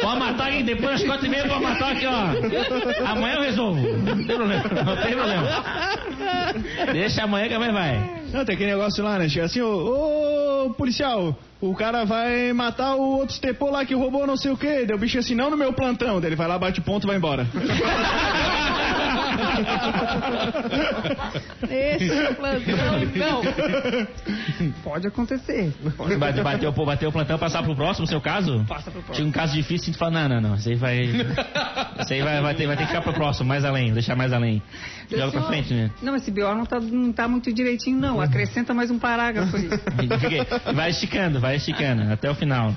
[0.00, 3.10] Pode matar aqui depois às quatro e meia pode matar aqui, ó.
[3.10, 3.55] Amanhã eu resolvo.
[3.56, 4.64] Não tem problema.
[4.84, 5.46] Não tem problema.
[6.92, 8.16] Deixa amanhã que amanhã vai.
[8.32, 9.28] Não, tem aquele negócio lá, né?
[9.28, 14.26] Chega assim, ô, ô, policial, o cara vai matar o outro estepô lá que roubou
[14.26, 14.84] não sei o quê.
[14.84, 16.20] Deu bicho assim, não no meu plantão.
[16.20, 17.46] Daí ele vai lá, bate ponto e vai embora.
[21.70, 22.76] Esse é o plantão.
[23.16, 23.42] Não.
[24.82, 25.72] Pode acontecer.
[26.18, 28.64] Bate- Bateu, pô, bateu o plantão, passar pro próximo, seu caso?
[28.68, 29.14] Passa pro próximo.
[29.14, 30.96] Tinha um caso difícil, a gente fala, não, não, não, isso aí vai.
[31.98, 34.30] Isso aí vai, vai, ter, vai ter que ficar pro próximo, mais além, deixar mais
[34.32, 34.62] além.
[35.10, 35.90] Joga pra Senhor- frente, né?
[36.02, 38.20] Não, esse BO não tá, não tá muito direitinho, não.
[38.20, 39.66] Acrescenta mais um parágrafo aí.
[40.74, 42.74] Vai esticando, vai esticando, até o final.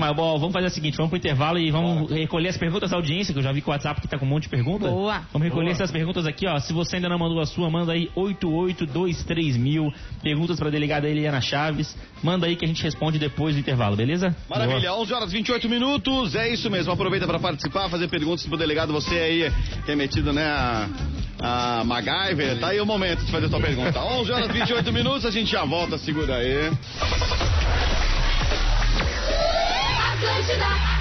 [0.00, 2.96] Mas, bom, vamos fazer o seguinte, vamos pro intervalo e vamos recolher as perguntas da
[2.96, 4.90] audiência, que eu já vi que o WhatsApp aqui tá com um monte de perguntas.
[4.90, 5.20] Boa.
[5.30, 6.58] Vamos recolher essas perguntas aqui, ó.
[6.58, 9.92] Se você ainda não mandou a sua, manda aí 8823 mil.
[10.22, 11.94] Perguntas pra delegada Eliana Chaves.
[12.22, 14.34] Manda aí que a gente responde depois do intervalo, beleza?
[14.48, 16.90] Maravilha, 11 horas 28 minutos, é isso mesmo.
[16.92, 18.94] Aproveita para participar, fazer perguntas pro delegado.
[18.94, 19.52] Você aí
[19.84, 20.88] que é metido, né, a,
[21.42, 24.00] a MacGyver, tá aí o momento de fazer sua pergunta.
[24.00, 26.70] 11 horas 28 minutos, a gente já volta, segura aí.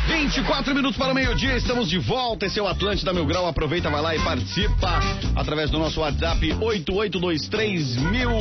[0.07, 2.45] 24 minutos para o meio-dia, estamos de volta.
[2.45, 3.45] Esse é o Atlântida Mil Grau.
[3.47, 4.99] Aproveita, vai lá e participa
[5.35, 8.31] através do nosso WhatsApp 8823 mil.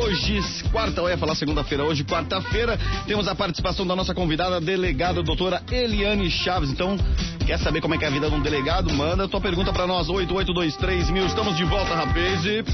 [0.00, 5.22] Hoje, quarta, eu ia falar segunda-feira, hoje, quarta-feira, temos a participação da nossa convidada, delegada
[5.22, 6.70] doutora Eliane Chaves.
[6.70, 6.96] Então,
[7.44, 8.92] quer saber como é que é a vida de um delegado?
[8.94, 11.26] Manda tua pergunta para nós, 8823 mil.
[11.26, 12.44] Estamos de volta, rapaz.
[12.44, 12.64] E...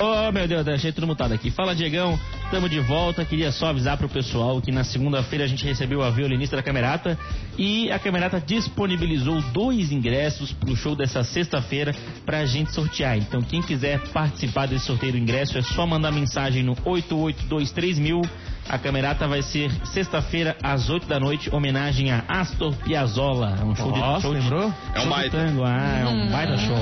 [0.00, 1.50] Oh, meu Deus, achei tudo mutado aqui.
[1.50, 2.18] Fala, Diegão.
[2.44, 3.24] estamos de volta.
[3.24, 7.18] Queria só avisar pro pessoal que na segunda-feira a gente recebeu a violinista da Camerata
[7.58, 11.92] e a Camerata disponibilizou dois ingressos pro show dessa sexta-feira
[12.24, 13.18] pra gente sortear.
[13.18, 18.24] Então, quem quiser participar desse sorteio do ingresso é só mandar mensagem no 8823000.
[18.68, 23.56] A Camerata vai ser sexta-feira às 8 da noite, homenagem a Astor Piazzolla.
[23.60, 24.62] É um show de Nossa, show de- lembrou?
[24.62, 25.36] É um show de baita.
[25.38, 25.64] tango.
[25.64, 26.76] Ah, é um baita show.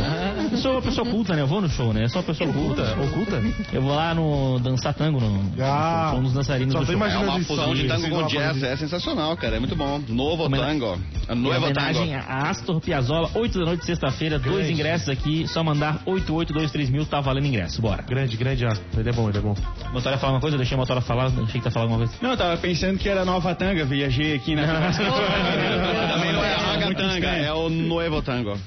[0.66, 1.42] Eu sou uma pessoa culta, né?
[1.42, 2.02] Eu vou no show, né?
[2.04, 2.96] Eu sou uma pessoa culta.
[3.00, 3.40] Oculta?
[3.72, 7.06] Eu vou lá no dançar tango, no, Ah, um dos dançarinos só do show.
[7.06, 10.02] É uma fusão de tango com jazz, é sensacional, cara, é muito bom.
[10.08, 10.98] Novo tango.
[11.28, 12.24] Novo homenagem tango.
[12.28, 14.72] a Astor Piazzolla, 8 da noite, sexta-feira, dois Grande.
[14.72, 18.02] ingressos aqui, só mandar 8823000 mil, tá valendo ingresso, bora.
[18.02, 18.84] Grande, grande Astor.
[18.98, 19.54] Ele é bom, ele é bom.
[19.92, 22.20] Motora falar uma coisa, eu deixei a Motora falar, achei que tá falando alguma coisa.
[22.20, 24.66] Não, eu tava pensando que era nova tanga, viajei aqui na.
[24.66, 27.44] Também não é a ragatanga, estranho.
[27.44, 28.58] é o Novo Tango.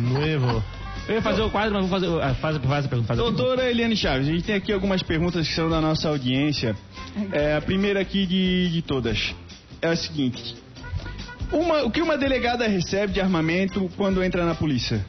[0.00, 0.79] Novo.
[1.08, 3.22] Eu ia fazer o quadro, mas vou fazer, ah, faz, faz a pergunta, faz a.
[3.22, 6.76] Doutora Eliane Chaves, a gente tem aqui algumas perguntas que são da nossa audiência.
[7.32, 9.34] É, a primeira aqui de, de todas
[9.82, 10.54] é a seguinte:
[11.52, 15.04] uma- o que uma delegada recebe de armamento quando entra na polícia?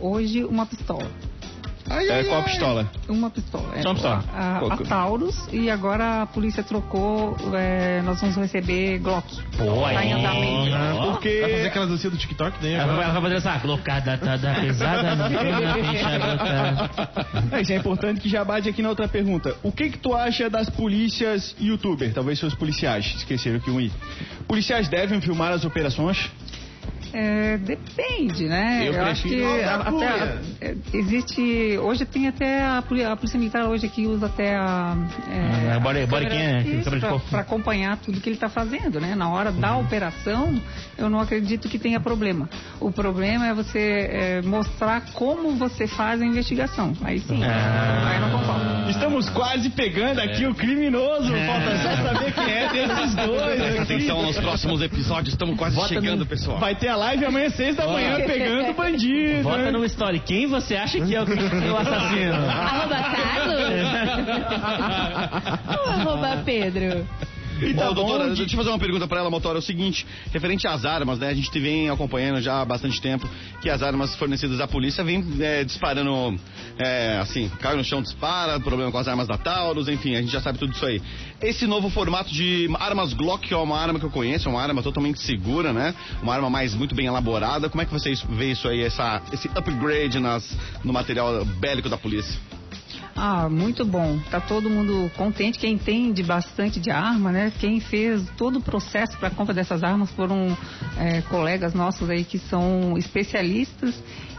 [0.00, 1.08] Hoje, uma pistola.
[1.88, 2.44] Ai, É, qual a ai.
[2.50, 2.90] pistola?
[3.08, 3.72] Uma pistola.
[3.76, 3.82] é.
[3.82, 4.24] Só uma pistola.
[4.34, 9.26] A, a que- Taurus e agora a polícia trocou, é, nós vamos receber Glock.
[9.56, 11.12] Pô, Tá em aí, andamento.
[11.12, 11.40] Porque.
[11.40, 14.54] Vai fazer aquela dancinha do TikTok daí Ela vai, vai fazer essa colocada tá, da
[14.54, 15.24] pesada no
[17.56, 19.54] É, isso é importante que já bate aqui na outra pergunta.
[19.62, 22.12] O que que tu acha das polícias youtuber?
[22.12, 23.92] Talvez seus policiais, esqueceram que um i.
[24.48, 26.30] Policiais devem filmar as operações?
[27.12, 28.88] É, depende, né?
[28.88, 33.88] Eu acho que a- até é, existe hoje tem até a, a polícia militar hoje
[33.88, 34.96] que usa até a
[35.30, 37.26] é, a body cam, corpo.
[37.30, 39.14] pra acompanhar tudo que ele está fazendo, né?
[39.14, 40.60] Na hora da operação,
[40.98, 42.48] eu não acredito que tenha problema.
[42.80, 46.92] O problema é você é, mostrar como você faz a investigação.
[47.02, 48.08] Aí sim, Ah.
[48.08, 48.75] aí eu não concordo.
[48.90, 51.32] Estamos quase pegando aqui o criminoso.
[51.32, 53.56] Falta só saber quem é desses dois.
[53.60, 56.58] Presta atenção nos próximos episódios, estamos quase Bota chegando, no- pessoal.
[56.58, 59.42] Vai ter a live amanhã, seis da manhã, pegando o bandido.
[59.42, 59.70] Bota né?
[59.70, 60.20] no story.
[60.20, 62.34] Quem você acha que é o, o assassino?
[62.34, 63.56] Arroba Carlos?
[65.86, 67.06] Ou arroba Pedro?
[67.56, 69.58] Ô, tá bom, doutora, de- deixa eu fazer uma pergunta pra ela, Motora.
[69.58, 71.28] É o seguinte, referente às armas, né?
[71.28, 73.28] A gente vem acompanhando já há bastante tempo
[73.60, 76.38] que as armas fornecidas à polícia vêm é, disparando,
[76.78, 80.32] é, assim, cai no chão, dispara, problema com as armas da Taurus, enfim, a gente
[80.32, 81.00] já sabe tudo isso aí.
[81.40, 84.62] Esse novo formato de armas Glock, que é uma arma que eu conheço, é uma
[84.62, 85.94] arma totalmente segura, né?
[86.22, 87.68] Uma arma mais muito bem elaborada.
[87.68, 91.96] Como é que você vê isso aí, essa, esse upgrade nas, no material bélico da
[91.96, 92.38] polícia?
[93.18, 94.18] Ah, muito bom.
[94.30, 95.58] Tá todo mundo contente.
[95.58, 97.50] Quem entende bastante de arma, né?
[97.58, 100.56] Quem fez todo o processo para a compra dessas armas foram
[100.98, 103.94] é, colegas nossos aí que são especialistas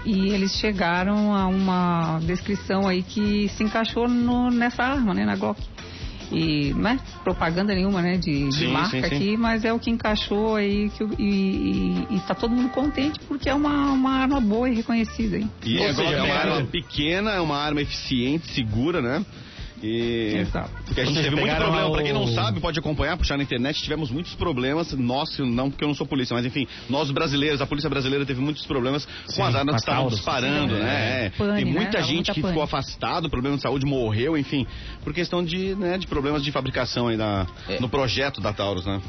[0.05, 5.25] e eles chegaram a uma descrição aí que se encaixou no- nessa arma, né?
[5.25, 5.59] Na Glock.
[6.31, 8.17] E não é propaganda nenhuma, né?
[8.17, 9.15] De, de Sim, marca sim, sim.
[9.15, 13.19] aqui, mas é o que encaixou aí que, e, e, e tá todo mundo contente
[13.27, 15.49] porque é uma, uma arma boa e reconhecida, hein?
[15.65, 19.25] E Ou agora seja, é uma arma pequena, é uma arma eficiente, segura, né?
[19.83, 20.37] E...
[20.39, 20.71] Exato.
[20.85, 21.83] Porque a gente teve muito problema.
[21.85, 23.81] lá Pra quem não o- sabe, pode acompanhar, puxar na internet.
[23.81, 24.91] Tivemos muitos problemas.
[24.93, 28.41] Nós, não porque eu não sou polícia, mas enfim, nós brasileiros, a polícia brasileira teve
[28.41, 30.15] muitos problemas com as armas que estavam Taurus.
[30.17, 31.25] disparando, Sim, né?
[31.25, 31.29] É.
[31.37, 31.71] Pane, Tem né?
[31.71, 32.53] muita Dava gente muita que pane.
[32.53, 34.65] ficou afastado, problema de saúde, morreu, enfim,
[35.03, 37.79] por questão de, né, de problemas de fabricação aí na, É.
[37.79, 38.99] no projeto da Taurus, né?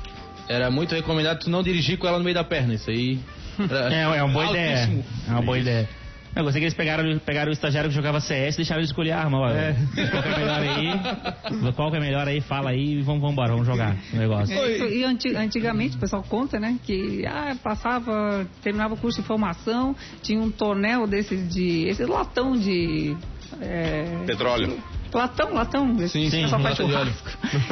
[0.48, 2.74] Era muito recomendado tu não dirigir com ela no meio da perna.
[2.74, 3.18] Isso aí.
[3.58, 4.70] era É, é uma boa ideia.
[4.80, 5.04] altíssimo.
[5.26, 5.88] É uma boa ideia.
[6.36, 9.12] Eu gostei que eles pegaram, pegaram o estagiário que jogava CS e deixaram ele escolher
[9.12, 9.38] a arma.
[9.40, 9.76] Olha.
[10.10, 11.72] Qual que é melhor aí?
[11.74, 12.40] Qual que é melhor aí?
[12.40, 14.54] Fala aí e vamos, vamos embora, vamos jogar o negócio.
[14.56, 19.26] É, e anti- antigamente o pessoal conta, né, que ah, passava, terminava o curso de
[19.26, 21.88] formação, tinha um tonel desses de.
[21.88, 23.16] esse latão de.
[23.60, 24.78] é, Petróleo.
[25.12, 27.30] Latão, latão, Sim, sim, pessoal faz churrasco.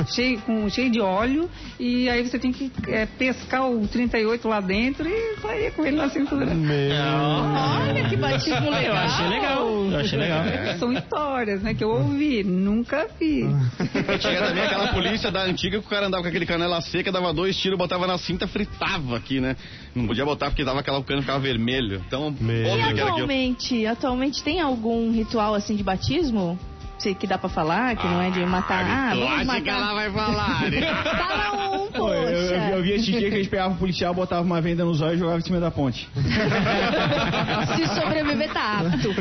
[0.09, 4.61] cheio, com, cheio de óleo, e aí você tem que é, pescar o 38 lá
[4.61, 6.47] dentro e sair com ele na cintura.
[6.47, 8.85] Olha que batismo legal.
[8.85, 9.69] Eu achei legal.
[9.69, 10.45] Eu achei legal.
[10.79, 13.43] São histórias, né, que eu ouvi, nunca vi.
[14.21, 17.33] Tinha também aquela polícia da antiga que o cara andava com aquele canela seca, dava
[17.33, 19.57] dois tiros, botava na cinta, fritava aqui, né?
[19.95, 22.03] Não podia botar porque dava aquela o cano ficava vermelho.
[22.07, 22.57] Então, Meu.
[22.57, 23.09] E que era aquilo.
[23.09, 26.59] atualmente, atualmente tem algum ritual assim de batismo?
[26.99, 28.85] Sei que dá pra falar, que não é de matar.
[28.85, 29.95] Ah, vamos matar.
[29.95, 30.61] vai falar.
[31.17, 32.71] Fala um, Pô, eu, eu vi poxa.
[32.77, 35.19] eu vi esse dia que eles pegavam o policial, botavam uma venda nos olhos e
[35.19, 36.09] jogavam em cima da ponte.
[37.77, 39.15] Se sobreviver, tá apto.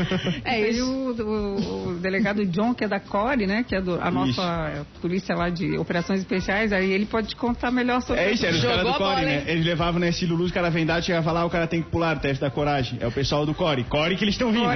[0.43, 0.83] É isso.
[0.85, 3.63] o, o- o delegado John, que é da CORE, né?
[3.67, 6.71] Que é do- a nossa polícia lá de operações especiais.
[6.73, 9.13] Aí ele pode te contar melhor sobre É isso, era os caras do a bola,
[9.15, 9.35] Core, né?
[9.37, 9.43] hein?
[9.47, 12.19] Eles levavam nesse Lulu, os caras vendados, chegava lá, o cara tem que pular o
[12.19, 12.97] teste da coragem.
[13.01, 13.83] É o pessoal do Core.
[13.85, 14.65] Core que eles estão vindo.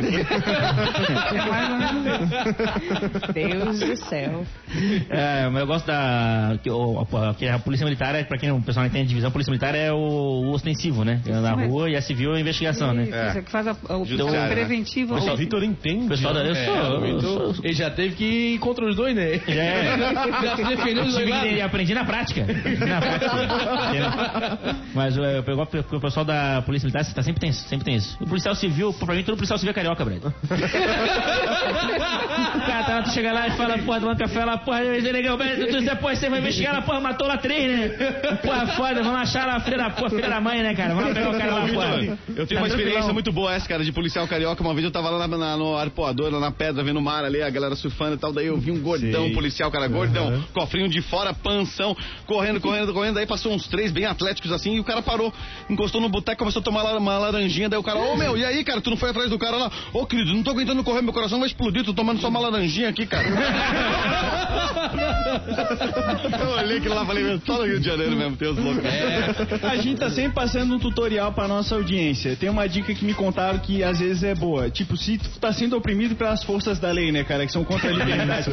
[1.29, 2.05] É mais ou menos
[2.83, 2.88] isso.
[3.33, 4.45] Deus do céu.
[5.09, 6.57] É, mas eu gosto da.
[6.63, 9.29] Que, o- a, que a polícia militar é, pra quem o pessoal não entende divisão,
[9.29, 11.21] a polícia militar é o, o ostensivo, né?
[11.25, 13.03] Na rua e a civil é a investigação, né?
[13.03, 14.47] Isso, que faz a, o né?
[14.49, 15.15] preventivo.
[15.15, 16.05] Pessoal, O Vitor entende.
[16.05, 16.43] O pessoal da.
[16.43, 17.05] Eu sou.
[17.05, 18.25] eu sou- Ele já teve que
[18.55, 19.35] ir contra os dois, né?
[19.47, 19.97] É.
[20.49, 21.61] Já se defendeu dos dois lados.
[21.61, 22.45] aprendi na prática.
[22.45, 24.75] Na prática.
[24.93, 27.85] Mas é, eu pego porque o pessoal da polícia militar tá sempre tem isso, sempre
[27.85, 28.17] tem isso.
[28.21, 30.21] O policial civil, pra mim, todo policial civil é carioca, Brad.
[32.65, 35.57] Cara tá lá, tu chega lá e fala, porra, toma café lá, porra, Negão, Brad,
[35.59, 37.89] tu porra, você vai investigar lá, porra, matou lá três, né?
[38.43, 40.93] Porra, foda, vamos achar lá, filha da, porra, filha da mãe, né, cara?
[40.95, 41.95] Vamos pegar o cara lá, porra.
[41.99, 43.13] Eu tenho Tá uma experiência tranquilão.
[43.13, 44.61] muito boa essa, cara, de policial carioca.
[44.61, 47.23] Uma vez eu tava lá na, na- no arpoador, lá na pedra, vendo o mar
[47.25, 48.31] ali, a galera surfando e tal.
[48.31, 53.15] Daí eu vi um gordão, policial, cara, gordão, cofrinho de fora, panção, correndo, correndo, correndo.
[53.15, 55.33] Daí passou uns três bem atléticos assim e o cara parou,
[55.69, 57.67] encostou no boteco, começou a tomar uma laranjinha.
[57.69, 59.71] Daí o cara, ô meu, e aí, cara, tu não foi atrás do cara lá?
[59.93, 62.68] Ô querido, não tô aguentando correr, meu coração vai explodir, tô tomando só uma laranjinha
[62.85, 63.27] aqui, cara.
[66.39, 68.57] eu olhei aquilo lá e falei, meu, só no Rio de Janeiro mesmo, tem os
[68.57, 68.83] loucos.
[69.63, 72.35] A gente tá sempre passando um tutorial pra nossa audiência.
[72.35, 74.69] Tem uma dica que me contaram que às vezes é boa.
[74.69, 77.89] Tipo, se tu tá sendo oprimido pelas forças da lei, né, cara, que são contra
[77.89, 78.51] a liberdade.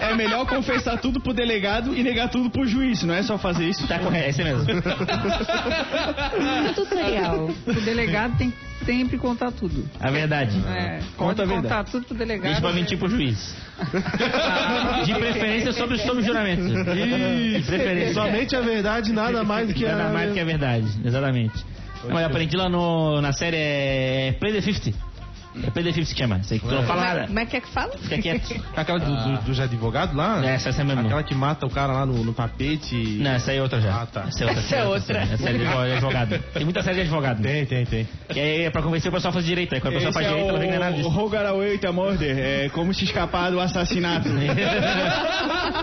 [0.00, 3.68] é melhor confessar tudo pro delegado e negar tudo pro juiz, não é só fazer
[3.68, 3.86] isso.
[3.86, 4.66] Tá correto, é esse mesmo.
[6.74, 7.50] Tutorial.
[7.66, 9.88] O delegado tem que sempre contar tudo.
[10.00, 10.56] A verdade.
[10.68, 11.62] É, Conta a verdade.
[11.62, 12.52] contar tudo pro delegado.
[12.52, 13.54] Isso pra mentir pro juiz.
[15.04, 16.62] De preferência sobre, sobre juramento.
[16.62, 18.14] De preferência.
[18.14, 20.12] Somente a verdade, nada mais do que Nada a...
[20.12, 21.64] mais do que a verdade, exatamente.
[22.08, 25.11] Não, eu aprendi lá no, na série é Play the 50.
[25.54, 26.38] É Play the 50 que chama.
[26.38, 27.26] Isso aí que tu não fala nada.
[27.26, 27.92] Como é que é que fala?
[27.98, 28.64] Fica quieto.
[28.76, 30.44] Aquela do, do, dos advogados lá?
[30.44, 31.02] É, essa, essa é mesmo.
[31.02, 32.94] Aquela que mata o cara lá no, no tapete.
[32.96, 34.02] e- Não, essa aí é outra já.
[34.02, 34.24] Ah, tá.
[34.28, 34.60] Essa é outra.
[34.62, 35.18] Essa é outra.
[35.20, 36.38] Essa é de advogado.
[36.54, 37.42] Tem muita série de advogado.
[37.42, 38.08] Tem, tem, tem.
[38.28, 39.74] Que aí é pra convencer o pessoal a fazer direito.
[39.74, 40.96] Aí quando a pessoa Esse faz é direito, ela vê que não é nada o
[40.96, 41.08] disso.
[41.10, 44.28] Rogaraway tá Murder, é como se escapar do assassinato.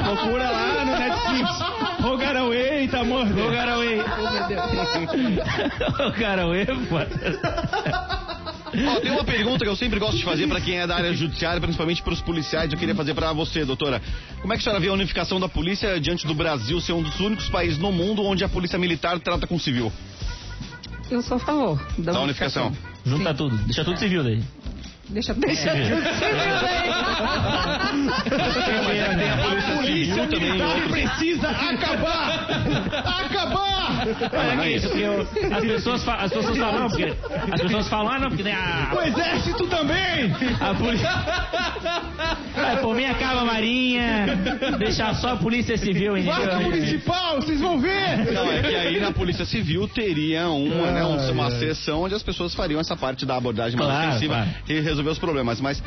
[0.03, 1.49] Procura lá no Netflix.
[2.01, 3.43] Rogaraway tá Murder.
[3.45, 3.99] Rogaraway.
[5.97, 8.28] Rogaraway, foda.
[8.87, 11.13] Ó, tem uma pergunta que eu sempre gosto de fazer pra quem é da área
[11.13, 12.71] judiciária, principalmente pros policiais.
[12.71, 14.01] Eu queria fazer pra você, doutora.
[14.41, 17.01] Como é que a senhora vê a unificação da polícia diante do Brasil ser um
[17.01, 19.91] dos únicos países no mundo onde a polícia militar trata com civil?
[21.09, 22.71] Eu sou a favor da, Da unificação.
[23.05, 23.57] Junta tudo.
[23.57, 24.43] Deixa tudo civil daí.
[25.09, 25.71] Deixa, deixa.
[28.29, 32.47] A polícia militar precisa acabar!
[33.21, 33.79] Acabar!
[34.31, 35.05] Olha que isso, porque
[35.53, 37.13] as pessoas, fa- as pessoas falam, não, porque
[37.51, 40.31] as pessoas falam, ah, não, porque tem a, O exército também!
[40.59, 41.09] a polícia.
[41.09, 44.25] Ah, por mim acaba a marinha,
[44.77, 46.69] deixar só a polícia civil, Guarda entendeu?
[46.69, 48.31] municipal, vocês vão ver!
[48.33, 52.23] Não, é que aí na Polícia Civil teria uma, né, um- uma sessão onde as
[52.23, 54.49] pessoas fariam essa parte da abordagem mais Claro, ofensiva claro.
[54.67, 55.59] e resolver os problemas.
[55.59, 55.81] Mas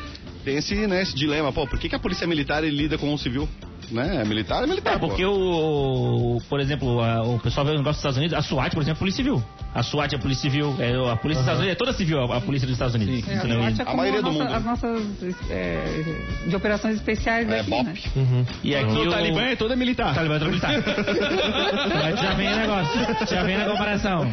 [0.45, 3.19] tem esse, né, esse dilema, pô, por que, que a Polícia Militar lida com o
[3.19, 3.49] civil?
[3.93, 4.23] Né?
[4.23, 4.95] É militar, é militar.
[4.95, 8.43] É, porque o, por exemplo, a- o pessoal vê o negócio dos Estados Unidos, a
[8.43, 9.43] SWAT, por exemplo, é a polícia civil.
[9.75, 12.21] A SWAT é a polícia civil, é, a polícia dos Estados Unidos é toda civil,
[12.21, 13.15] a, a polícia dos Estados Unidos.
[13.29, 14.55] Acho que é A maioria a do nossa- mundo.
[14.55, 15.03] As nossas
[15.51, 15.85] é,
[16.47, 17.85] de operações especiais É aqui, BOP.
[17.85, 17.95] né?
[18.65, 20.15] E aqui O o Talibã é toda militar.
[20.15, 20.73] Talibã é todo militar.
[20.83, 24.27] Tu já vem o negócio, já vem na comparação.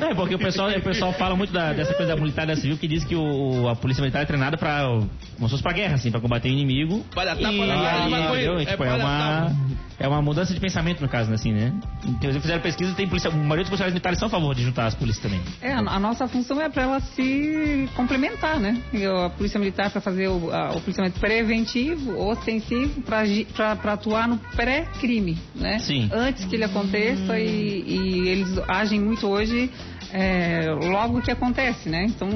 [0.00, 2.56] É porque o pessoal, o pessoal fala muito da- dessa coisa da militar e da
[2.56, 5.72] civil, que diz que o, a polícia militar é treinada pra, como se fosse pra
[5.72, 7.04] guerra, assim, pra combater o inimigo.
[7.14, 8.58] Para e, tapa na cara, aí, maconha, entendeu?
[8.60, 9.52] é tipo, é, uma,
[9.98, 11.72] é uma mudança de pensamento, no caso, né, assim, né?
[12.06, 14.86] Inclusive fizeram pesquisa tem polícia, a maioria dos policiais militares são a favor de juntar
[14.86, 15.40] as polícias também.
[15.60, 18.80] É, a, a nossa função é para ela se complementar, né?
[18.92, 24.38] E a Polícia Militar para fazer o, a- o policiamento preventivo, ostensivo, para atuar no
[24.54, 25.78] pré-crime, né?
[25.78, 26.08] Sim.
[26.12, 29.70] Antes que ele aconteça e, e eles agem muito hoje
[30.16, 32.06] é, logo que acontece, né?
[32.08, 32.28] Então,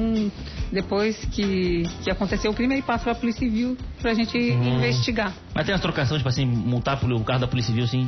[0.71, 4.37] depois que, que aconteceu o crime, aí passa para a Polícia Civil para a gente
[4.37, 5.33] investigar.
[5.55, 8.07] Mas tem umas trocações, tipo assim, multar poli- o carro da polícia civil, assim.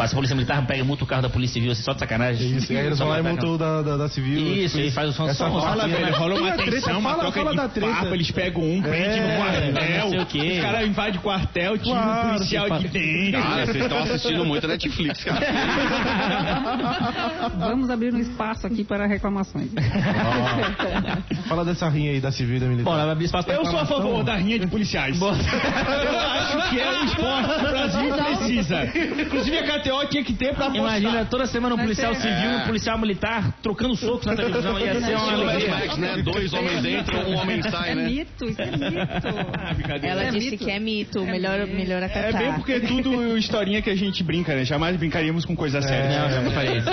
[0.00, 2.56] Passa a polícia militar, pega multa o carro da polícia civil, assim, só de sacanagem.
[2.56, 4.40] Isso, e aí eles vão lá e montam o da, da, da civil.
[4.56, 7.02] Isso, tipo e faz o som som- Fala, som- velho, rola uma a treta, uma
[7.10, 7.92] fala- troca fala da de treta.
[7.96, 10.52] papo, eles pegam um, prende no não quartel, sei o quê.
[10.56, 13.42] os caras invadem o quartel, tiram o policial de dentro.
[13.42, 15.40] Cara, vocês estão assistindo muito Netflix, cara.
[17.58, 19.68] Vamos abrir um espaço aqui para reclamações.
[21.46, 23.10] Fala dessa rinha aí da civil e da militar.
[23.10, 25.20] Abrir espaço pra Eu sou a favor da rinha de policiais.
[25.20, 28.84] Eu acho que é o esporte que o Brasil precisa.
[29.22, 30.98] Inclusive, a KTO tinha que ter pra apostar.
[31.00, 34.78] Imagina toda semana um policial é- civil, um policial militar trocando socos na televisão.
[34.78, 35.96] Ia ser uma alegria.
[35.96, 36.22] Né?
[36.22, 38.04] Dois homens entram, um homem sai, É né?
[38.04, 38.80] mito, isso é mito.
[39.60, 39.98] Ah.
[40.06, 40.64] Ela É disse mito.
[40.64, 42.38] que é mito, melhor, melhor É acatar.
[42.40, 44.64] bem porque é tudo historinha que a gente brinca, né?
[44.64, 46.20] Jamais brincaríamos com coisa séria.
[46.20, 46.90] Não, eu não falei isso.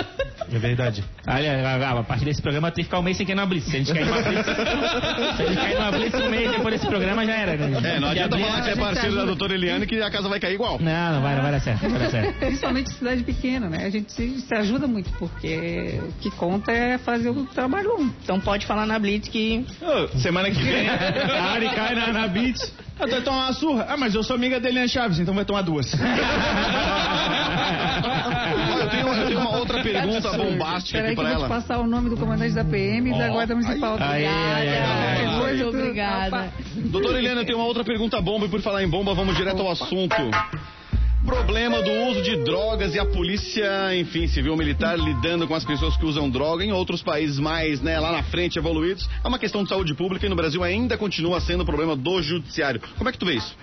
[0.52, 1.04] É verdade.
[1.26, 3.66] Olha, a partir desse programa tem que ficar um mês sem cair numa blitz.
[3.66, 4.44] Se a gente cair numa blitz,
[5.36, 7.56] se a gente cair numa blitz um mês depois desse programa já era.
[7.56, 7.96] né?
[7.96, 9.26] É, não adianta a falar que é parceiro da ajuda.
[9.26, 10.78] doutora Eliane que a casa vai cair igual.
[10.80, 11.88] Não, não vai, não vai dar certo.
[11.88, 12.38] Vai dar certo.
[12.38, 13.84] Principalmente em cidade pequena, né?
[13.84, 18.10] A gente se, se ajuda muito, porque o que conta é fazer o trabalho um.
[18.22, 22.28] Então pode falar na Blitz que Ô, semana que vem, a Ari cai na, na
[22.28, 22.72] Beats.
[23.00, 23.86] Eu tô tomar uma surra.
[23.88, 25.92] Ah, mas eu sou amiga dele na Chaves, então vai tomar duas.
[25.92, 25.98] Eu,
[28.90, 31.48] tenho, eu tenho uma outra pergunta bombástica Peraí aqui que eu pra vou te ela.
[31.48, 33.96] passar o nome do comandante da PM e da Guarda Municipal.
[34.00, 36.52] Aí, aí, Muito obrigada.
[36.74, 39.60] Doutora Eliane, eu tenho uma outra pergunta bomba e por falar em bomba, vamos direto
[39.60, 40.16] ao assunto.
[41.28, 45.94] Problema do uso de drogas e a polícia, enfim, civil militar lidando com as pessoas
[45.94, 49.06] que usam droga em outros países mais, né, lá na frente evoluídos.
[49.22, 52.80] É uma questão de saúde pública e no Brasil ainda continua sendo problema do judiciário.
[52.96, 53.54] Como é que tu vê isso?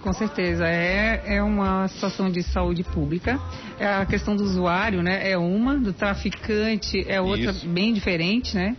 [0.00, 3.38] Com certeza, é, é uma situação de saúde pública.
[3.78, 5.30] É a questão do usuário, né?
[5.30, 7.68] É uma, do traficante é outra Isso.
[7.68, 8.74] bem diferente, né?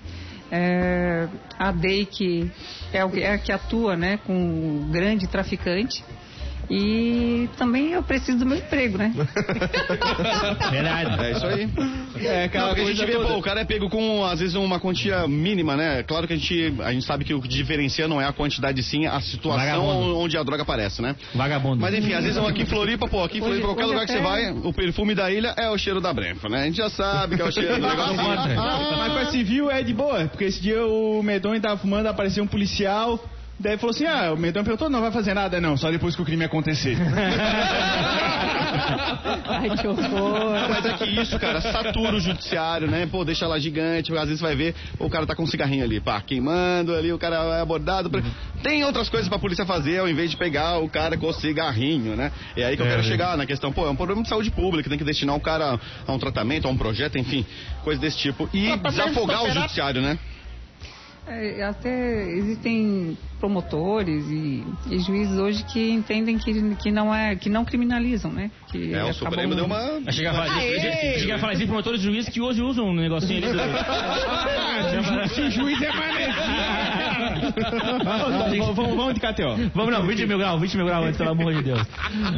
[0.52, 1.28] É,
[1.60, 2.52] a DEI que
[2.92, 6.04] é, o que- é a que atua, né, com o grande traficante.
[6.72, 9.12] E também eu preciso do meu emprego, né?
[10.72, 11.26] Verdade.
[11.26, 11.70] É isso aí.
[12.26, 14.80] É, Não, porque a gente vê, pô, o cara é pego com, às vezes, uma
[14.80, 16.02] quantia mínima, né?
[16.04, 18.82] Claro que a gente, a gente sabe que o que diferencia não é a quantidade,
[18.84, 20.18] sim a situação Vagabundo.
[20.18, 21.14] onde a droga aparece, né?
[21.36, 21.82] Vagabundo.
[21.82, 24.22] Mas enfim, às vezes aqui em Floripa, pô, aqui em Floripa, qualquer lugar que você
[24.22, 26.62] vai, o perfume da ilha é o cheiro da Brenfa, né?
[26.64, 28.16] A gente já sabe que é o cheiro do negócio.
[28.16, 32.42] Mas com a civil é de boa, porque esse dia o Medonho tava fumando, apareceu
[32.46, 33.20] um policial.
[33.62, 36.22] Daí falou assim: ah, o Medonho perguntou, não vai fazer nada, não, só depois que
[36.22, 36.98] o crime acontecer.
[39.48, 40.54] Ai, que horror.
[40.54, 43.06] Não, mas é que isso, cara, satura o judiciário, né?
[43.10, 46.00] Pô, deixa lá gigante, às vezes vai ver, o cara tá com um cigarrinho ali,
[46.00, 48.10] pá, queimando ali, o cara é abordado.
[48.10, 48.22] pra-
[48.64, 52.16] Tem outras coisas pra polícia fazer ao invés de pegar o cara com o cigarrinho,
[52.16, 52.32] né?
[52.56, 54.90] É aí que eu quero chegar na questão, pô, é um problema de saúde pública,
[54.90, 57.46] tem que destinar o cara a um tratamento, a um projeto, enfim,
[57.84, 58.50] coisa desse tipo.
[58.54, 60.18] E desafogar o judiciário, né?
[61.28, 67.50] É, até existem promotores e, e juízes hoje que entendem que, que não é que
[67.50, 68.52] não criminalizam, né?
[68.72, 69.80] Que É, o Supremo deu uma.
[70.06, 73.58] Achei que ia falar falar de promotores de juízes que hoje usam um negocinho ali.
[73.58, 73.60] Do...
[75.34, 76.92] Se juiz é manezinho.
[78.04, 79.72] vamos, vamos, vamos de KTO.
[79.74, 81.82] Vamos não, 20 mil graus, 20 mil graus antes, pelo amor de Deus.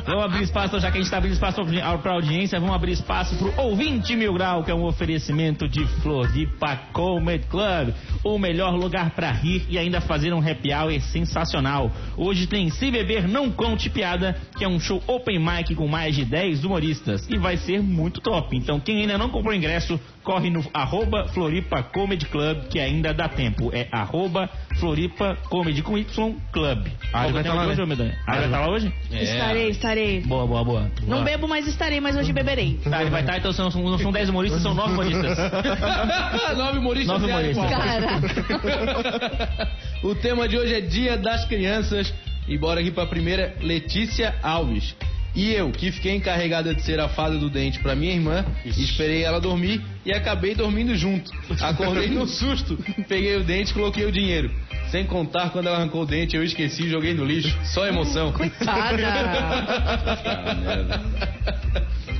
[0.05, 1.61] Vamos abrir espaço, já que a gente está abrindo espaço
[2.01, 5.85] para audiência, vamos abrir espaço para o 20 mil grau, que é um oferecimento de
[6.01, 7.93] Floripa Comedy Club.
[8.23, 11.91] O melhor lugar para rir e ainda fazer um happy hour sensacional.
[12.17, 16.15] Hoje tem Se Beber Não Conte Piada, que é um show open mic com mais
[16.15, 17.27] de 10 humoristas.
[17.29, 18.55] E vai ser muito top.
[18.55, 23.27] Então quem ainda não comprou ingresso, corre no arroba Floripa Comedy Club, que ainda dá
[23.27, 23.69] tempo.
[23.73, 26.87] É arroba Floripa Comedy com Y Club.
[27.13, 27.85] Ah, ele vai Qual tá lá, é o tema de hoje, né?
[27.85, 28.17] Medonha?
[28.27, 28.93] Ah, ele vai estar lá hoje?
[29.11, 30.21] estarei, estarei.
[30.21, 30.91] Boa, boa, boa.
[31.01, 31.23] Não Boa.
[31.23, 32.79] bebo, mas estarei, mas hoje beberei.
[32.83, 35.37] Tá, ele vai estar, então são, não são 10 humoristas, são 9 humoristas.
[36.57, 37.07] Nove humoristas.
[37.07, 37.71] Nove vieram humoristas.
[37.71, 37.81] igual.
[37.81, 39.73] Caraca.
[40.03, 42.13] O tema de hoje é Dia das Crianças.
[42.47, 44.95] E bora aqui pra primeira, Letícia Alves.
[45.35, 49.23] E eu, que fiquei encarregada de ser a fada do dente pra minha irmã, esperei
[49.23, 51.31] ela dormir e acabei dormindo junto.
[51.59, 52.77] Acordei no susto,
[53.07, 54.51] peguei o dente e coloquei o dinheiro.
[54.91, 57.57] Sem contar quando ela arrancou o dente, eu esqueci e joguei no lixo.
[57.63, 58.31] Só emoção.
[58.31, 59.01] Coitada.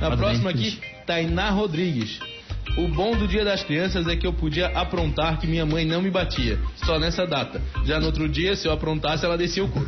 [0.00, 2.18] A próxima aqui, Tainá Rodrigues.
[2.76, 6.02] O bom do Dia das Crianças é que eu podia aprontar que minha mãe não
[6.02, 6.58] me batia.
[6.84, 7.62] Só nessa data.
[7.84, 9.86] Já no outro dia, se eu aprontasse, ela descia o cu.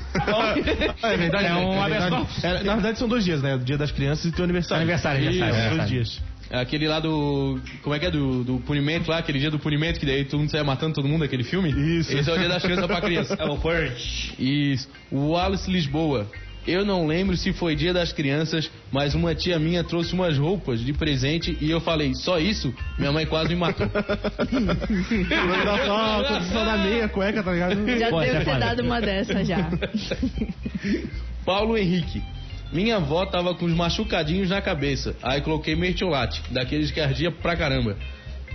[1.03, 1.57] É verdade, É né?
[1.57, 2.27] um É verdade.
[2.45, 3.57] É, na verdade são dois dias, né?
[3.57, 4.83] O dia das crianças e teu aniversário.
[4.83, 5.97] Aniversário, aniversário, Isso, aniversário.
[5.97, 6.37] dois dias.
[6.49, 7.59] Aquele lá do.
[7.83, 8.11] Como é que é?
[8.11, 11.09] Do, do punimento lá, aquele dia do punimento, que daí todo mundo saia matando todo
[11.09, 11.71] mundo, aquele filme?
[11.99, 12.17] Isso.
[12.17, 13.35] Esse é o dia das crianças pra criança.
[13.37, 14.33] É o Purge.
[14.39, 14.89] Isso.
[15.11, 16.31] O Wallace Lisboa.
[16.67, 20.81] Eu não lembro se foi dia das crianças, mas uma tia minha trouxe umas roupas
[20.81, 22.75] de presente e eu falei, só isso?
[22.99, 23.89] Minha mãe quase me matou.
[23.95, 27.99] Olha só, a condição da meia cueca, tá ligado?
[27.99, 28.61] Já Pode, devo ter pode.
[28.61, 29.71] dado uma dessa já.
[31.45, 32.23] Paulo Henrique.
[32.73, 35.15] Minha avó tava com uns machucadinhos na cabeça.
[35.23, 37.97] Aí coloquei mertiolate, daqueles que ardia pra caramba.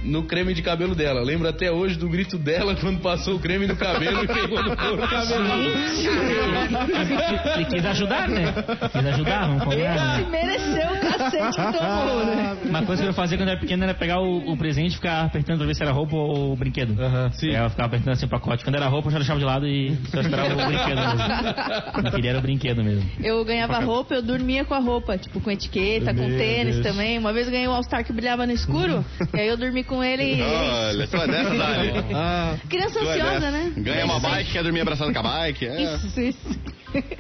[0.04, 1.22] No creme de cabelo dela.
[1.22, 4.76] Lembro até hoje do grito dela quando passou o creme no cabelo e pegou no
[4.76, 5.72] couro cabeludo.
[7.56, 8.54] Ele quis ajudar, né?
[8.92, 10.28] Quis ajudar, vamos combinar, né?
[10.30, 12.58] mereceu o cacete que tomou, né?
[12.66, 15.26] Uma coisa que eu fazia quando era pequeno era pegar o, o presente e ficar
[15.26, 17.00] apertando pra ver se era roupa ou brinquedo.
[17.00, 17.52] Aham, sim.
[17.52, 18.64] Eu ficava apertando assim o pacote.
[18.64, 22.08] Quando era roupa, eu já deixava de lado e só esperava o brinquedo mesmo.
[22.08, 23.10] Eu queria era o brinquedo mesmo.
[23.22, 26.88] Eu ganhava roupa, eu dormia com a roupa, tipo, com etiqueta, com Meu tênis Deus.
[26.88, 27.18] também.
[27.18, 29.91] Uma vez eu ganhei um All-Star que brilhava no escuro, e aí eu dormi com
[30.04, 30.42] ele e...
[30.42, 31.92] Olha, só é dessa, Dali.
[32.14, 33.52] Ah, Criança é ansiosa, dessa.
[33.52, 33.74] né?
[33.78, 35.66] Ganha uma bike, quer dormir abraçado com a bike.
[35.68, 35.96] É.
[35.96, 36.60] Isso, isso.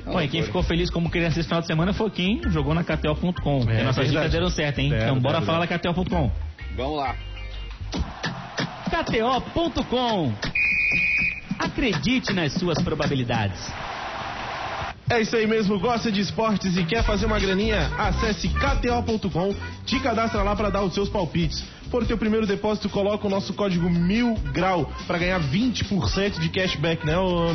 [0.05, 2.83] Bom, e quem ficou feliz como criança esse final de semana foi quem jogou na
[2.83, 3.69] KTO.com.
[3.69, 4.89] É, nossas dicas deram certo, hein?
[4.89, 6.31] Certo, então bora certo, falar da KTO.com.
[6.75, 7.15] Vamos lá.
[8.89, 10.33] KTO.com
[11.59, 13.71] Acredite nas suas probabilidades.
[15.09, 17.91] É isso aí mesmo, gosta de esportes e quer fazer uma graninha?
[17.97, 19.53] Acesse kto.com,
[19.85, 21.63] te cadastra lá para dar os seus palpites.
[21.91, 27.05] For teu primeiro depósito, coloca o nosso código mil grau para ganhar 20% de cashback,
[27.05, 27.47] né, ô?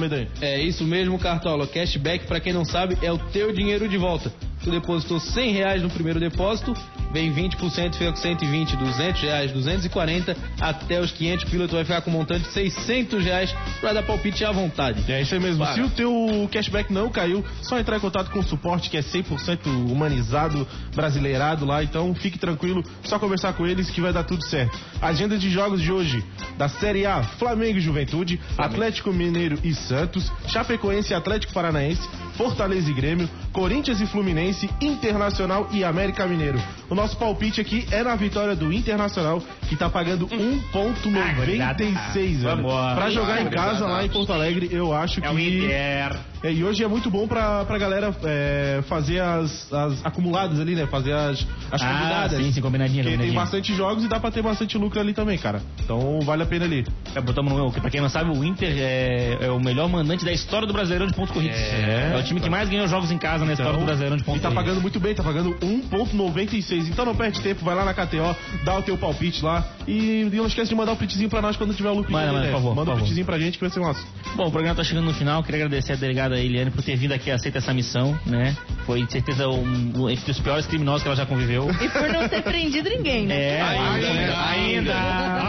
[0.43, 1.67] É isso mesmo, Cartola.
[1.67, 4.31] Cashback, pra quem não sabe, é o teu dinheiro de volta.
[4.63, 6.75] Tu depositou 100 reais no primeiro depósito,
[7.13, 12.01] vem 20%, fica com 120, 200 reais, 240, até os 500 pila, tu vai ficar
[12.01, 15.11] com um montante de 600 reais pra dar palpite à vontade.
[15.11, 15.65] É isso aí mesmo.
[15.65, 15.75] Para.
[15.75, 19.03] Se o teu cashback não caiu, só entrar em contato com o suporte que é
[19.03, 21.83] 100% humanizado, brasileirado lá.
[21.83, 24.79] Então fique tranquilo, só conversar com eles que vai dar tudo certo.
[25.01, 26.25] Agenda de jogos de hoje:
[26.57, 32.91] da Série A, Flamengo e Juventude, Atlético Mineiro e Santos, Chapecoense e Atlético Paranaense, Fortaleza
[32.91, 36.61] e Grêmio, Corinthians e Fluminense, Internacional e América Mineiro.
[36.89, 42.39] O nosso palpite aqui é na vitória do Internacional, que tá pagando 1,96, velho.
[42.39, 42.95] Vambora.
[42.95, 45.27] Pra jogar em casa lá em Porto Alegre, eu acho que.
[45.27, 46.17] É o Inter.
[46.43, 50.75] É, e hoje é muito bom pra, pra galera é, fazer as, as acumuladas ali,
[50.75, 50.87] né?
[50.87, 52.39] Fazer as, as Ah, combinadas.
[52.45, 53.41] sim, sim, combinadinha, Porque tem combinadinha.
[53.41, 55.61] bastante jogos e dá pra ter bastante lucro ali também, cara.
[55.83, 56.87] Então vale a pena ali.
[57.15, 60.33] É, botamos no, pra quem não sabe, o Inter é, é o melhor mandante da
[60.33, 61.57] história do Brasileirão de pontos corridos.
[61.59, 62.17] É.
[62.19, 64.43] o time que mais ganhou jogos em casa na história do Brasileirão de pontos e
[64.43, 64.65] tá corridos.
[64.67, 66.89] pagando muito bem, tá pagando 1.96.
[66.89, 70.37] Então não perde tempo, vai lá na KTO, dá o teu palpite lá e, e
[70.37, 72.13] não esquece de mandar um pitzinho pra nós quando tiver o looping.
[72.13, 72.47] Manda, manda, né?
[72.49, 74.05] por favor, Manda por um pitzinho pra gente que vai ser massa.
[74.35, 75.43] Bom, o programa tá chegando no final.
[75.43, 78.57] Queria agradecer a delegada Eliane por ter vindo aqui e aceita essa missão, né?
[78.85, 81.69] Foi, de certeza, um, um entre os piores criminosos que ela já conviveu.
[81.71, 83.59] E por não ter prendido ninguém, né?
[83.59, 84.35] É, Ainda, né?
[84.37, 84.95] ainda,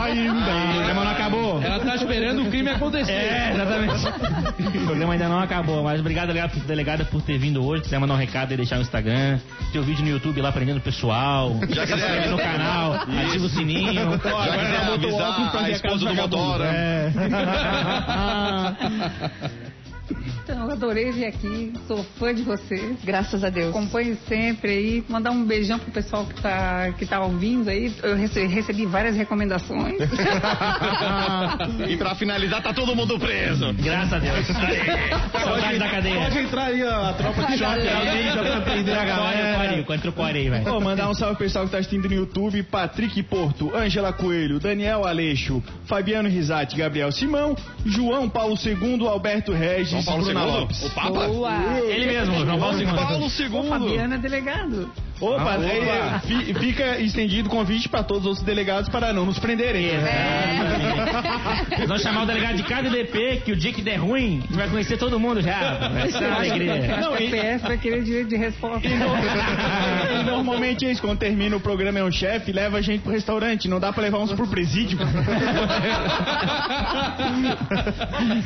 [0.03, 0.33] ainda.
[0.33, 1.61] O programa não acabou.
[1.61, 3.11] Ela tá esperando o crime acontecer.
[3.11, 4.07] É, exatamente.
[4.77, 7.83] o programa ainda não acabou, mas obrigado, delegada, delegada, por ter vindo hoje.
[7.83, 9.39] Quiser mandar um recado e deixar no Instagram.
[9.71, 11.59] Teu vídeo no YouTube lá aprendendo o pessoal.
[11.69, 14.11] Já Se inscreve no canal, ativa o sininho.
[14.11, 16.65] Já quiser avisar a esposa do Motora.
[16.65, 17.11] É.
[20.49, 22.95] Então, eu adorei vir aqui, sou fã de vocês.
[23.03, 23.69] Graças a Deus.
[23.75, 25.03] Acompanho sempre aí.
[25.09, 27.91] Mandar um beijão pro pessoal que tá, que tá ouvindo aí.
[28.01, 29.97] Eu rece- recebi várias recomendações.
[31.87, 33.73] E pra finalizar, tá todo mundo preso.
[33.73, 34.49] Graças a Deus.
[34.49, 35.41] Aí.
[35.43, 36.15] Saudade da cadeia.
[36.15, 39.57] Pode entrar aí a, a tropa de choque aí, já pra prender a galera.
[39.57, 40.81] Core, core, entra o core aí, velho.
[40.81, 45.05] Mandar um salve pro pessoal que tá assistindo no YouTube, Patrick Porto, Ângela Coelho, Daniel
[45.05, 50.51] Aleixo, Fabiano Risati, Gabriel Simão, João Paulo II, Alberto Regis, Paulo II?
[50.51, 50.83] Lopes.
[50.83, 51.27] O Papa?
[51.27, 51.79] Boa.
[51.87, 52.85] Ele mesmo, João Paulo II.
[52.87, 53.69] Paulo Ô, II.
[53.69, 54.89] Fabiana é delegado.
[55.19, 56.19] Opa, Ah, aí, opa.
[56.27, 59.87] fi- fica estendido o convite para todos os outros delegados para não nos prenderem.
[61.79, 64.69] Nós vamos chamar o delegado de cada DP, que o dia que der ruim, vai
[64.69, 65.73] conhecer todo mundo já.
[65.89, 66.97] Vai ser uma alegria.
[66.97, 68.87] Não, O e- CPF vai querer direito de resposta.
[68.87, 73.11] E normalmente é isso, quando termina o programa é um chefe, leva a gente pro
[73.11, 74.99] restaurante, não dá pra levar uns pro presídio.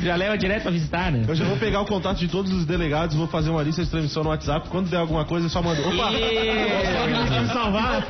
[0.02, 1.24] Já leva direto pra visitar, né?
[1.28, 3.90] Eu já vou pegar o contato de todos os delegados, vou fazer uma lista de
[3.90, 4.68] transmissão no WhatsApp.
[4.68, 5.80] Quando der alguma coisa, só manda.
[5.82, 6.10] Opa!
[6.10, 8.06] Me salvar?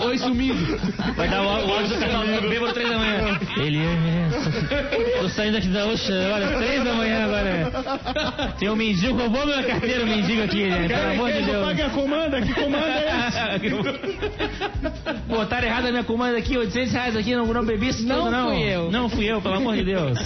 [0.06, 0.78] Oi, sumido.
[1.16, 3.38] Vai dar o áudio do canal do bêbado três da manhã.
[3.58, 5.20] Ele é.
[5.20, 8.54] Tô saindo aqui da Oxa, olha, três da manhã agora.
[8.58, 10.88] Tem um mendigo, roubou minha carteira, o mendigo aqui, né?
[10.88, 11.64] Pelo amor de Deus.
[11.66, 13.60] Paga a comanda, que comanda é essa?
[15.28, 18.48] Botaram errado a minha comanda aqui, 800 reais aqui, não, não bebi isso Não não.
[18.50, 18.90] fui eu.
[18.90, 20.18] Não fui eu, pelo amor de Deus.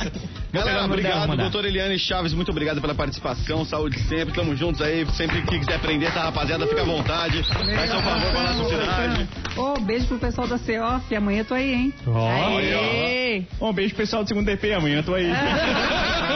[0.58, 5.40] Galera, obrigado, doutor Eliane Chaves, muito obrigado pela participação, saúde sempre, tamo juntos aí, sempre
[5.42, 9.28] que quiser aprender essa rapaziada, fica à vontade, faz seu favor com a nossa cidade.
[9.56, 11.14] Ô, beijo pro pessoal da CEOF.
[11.14, 11.94] Amanhã tô aí, hein?
[12.06, 13.42] Aê.
[13.60, 15.30] Um beijo pro pessoal do segundo DP, amanhã tô aí.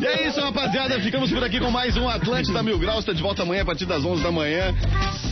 [0.00, 0.98] E é isso, rapaziada.
[1.00, 3.00] Ficamos por aqui com mais um Atlântida Mil Graus.
[3.00, 4.74] Está de volta amanhã a partir das 11 da manhã.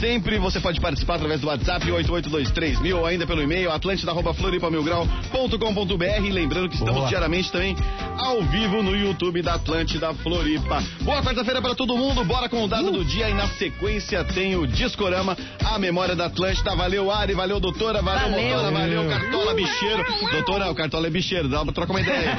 [0.01, 6.33] Sempre você pode participar através do WhatsApp 8823 ou ainda pelo e-mail atlântida.floripamilgrau.com.br.
[6.33, 7.09] Lembrando que estamos Boa.
[7.09, 7.75] diariamente também
[8.19, 10.83] ao vivo no YouTube da Atlântida Floripa.
[11.03, 12.25] Boa quarta-feira para todo mundo.
[12.25, 16.27] Bora com o dado do dia e na sequência tem o Discorama, a memória da
[16.27, 16.75] Atlântida.
[16.77, 17.35] Valeu, Ari.
[17.35, 18.01] Valeu, doutora.
[18.03, 18.57] Valeu, Valeu.
[18.57, 18.71] motora.
[18.71, 20.05] Valeu, Cartola Bicheiro.
[20.31, 21.49] Doutora, o Cartola é bicheiro.
[21.49, 22.35] Dá pra trocar uma ideia.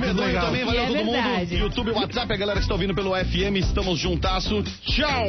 [0.00, 0.64] Medonho também.
[0.64, 1.52] Valeu É todo mundo.
[1.52, 3.56] YouTube, WhatsApp, a galera que está ouvindo pelo FM.
[3.56, 4.62] Estamos juntasso.
[4.84, 5.26] Tchau!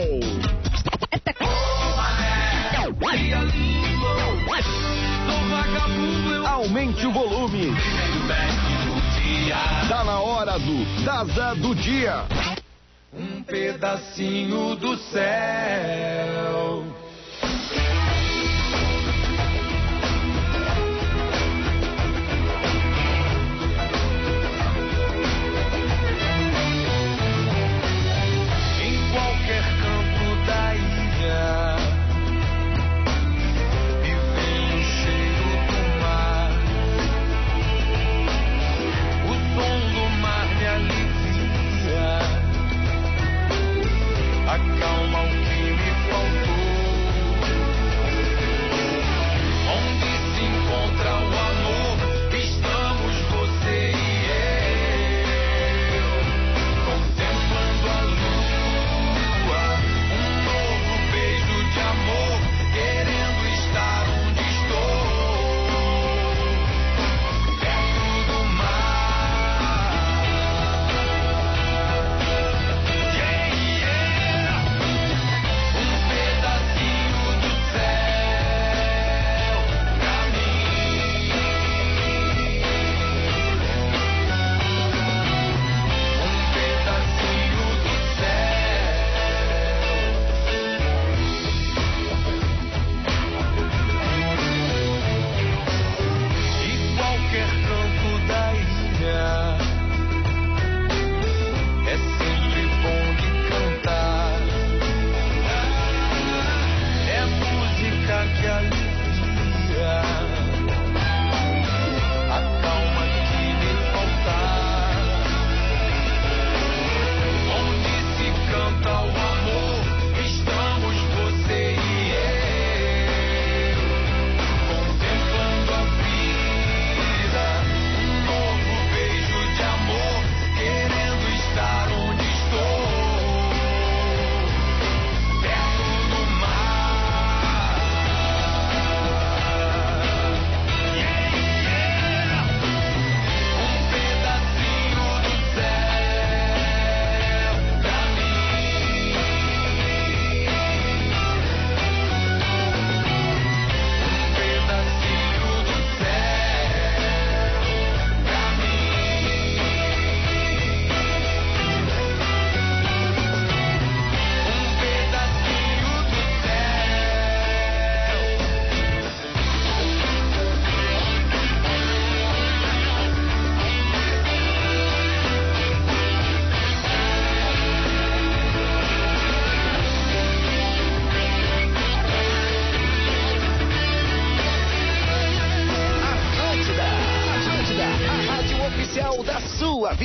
[6.45, 7.73] Aumente o volume.
[9.89, 12.23] Tá na hora do Daza do Dia.
[13.13, 16.26] Um pedacinho do céu.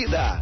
[0.07, 0.42] Vida.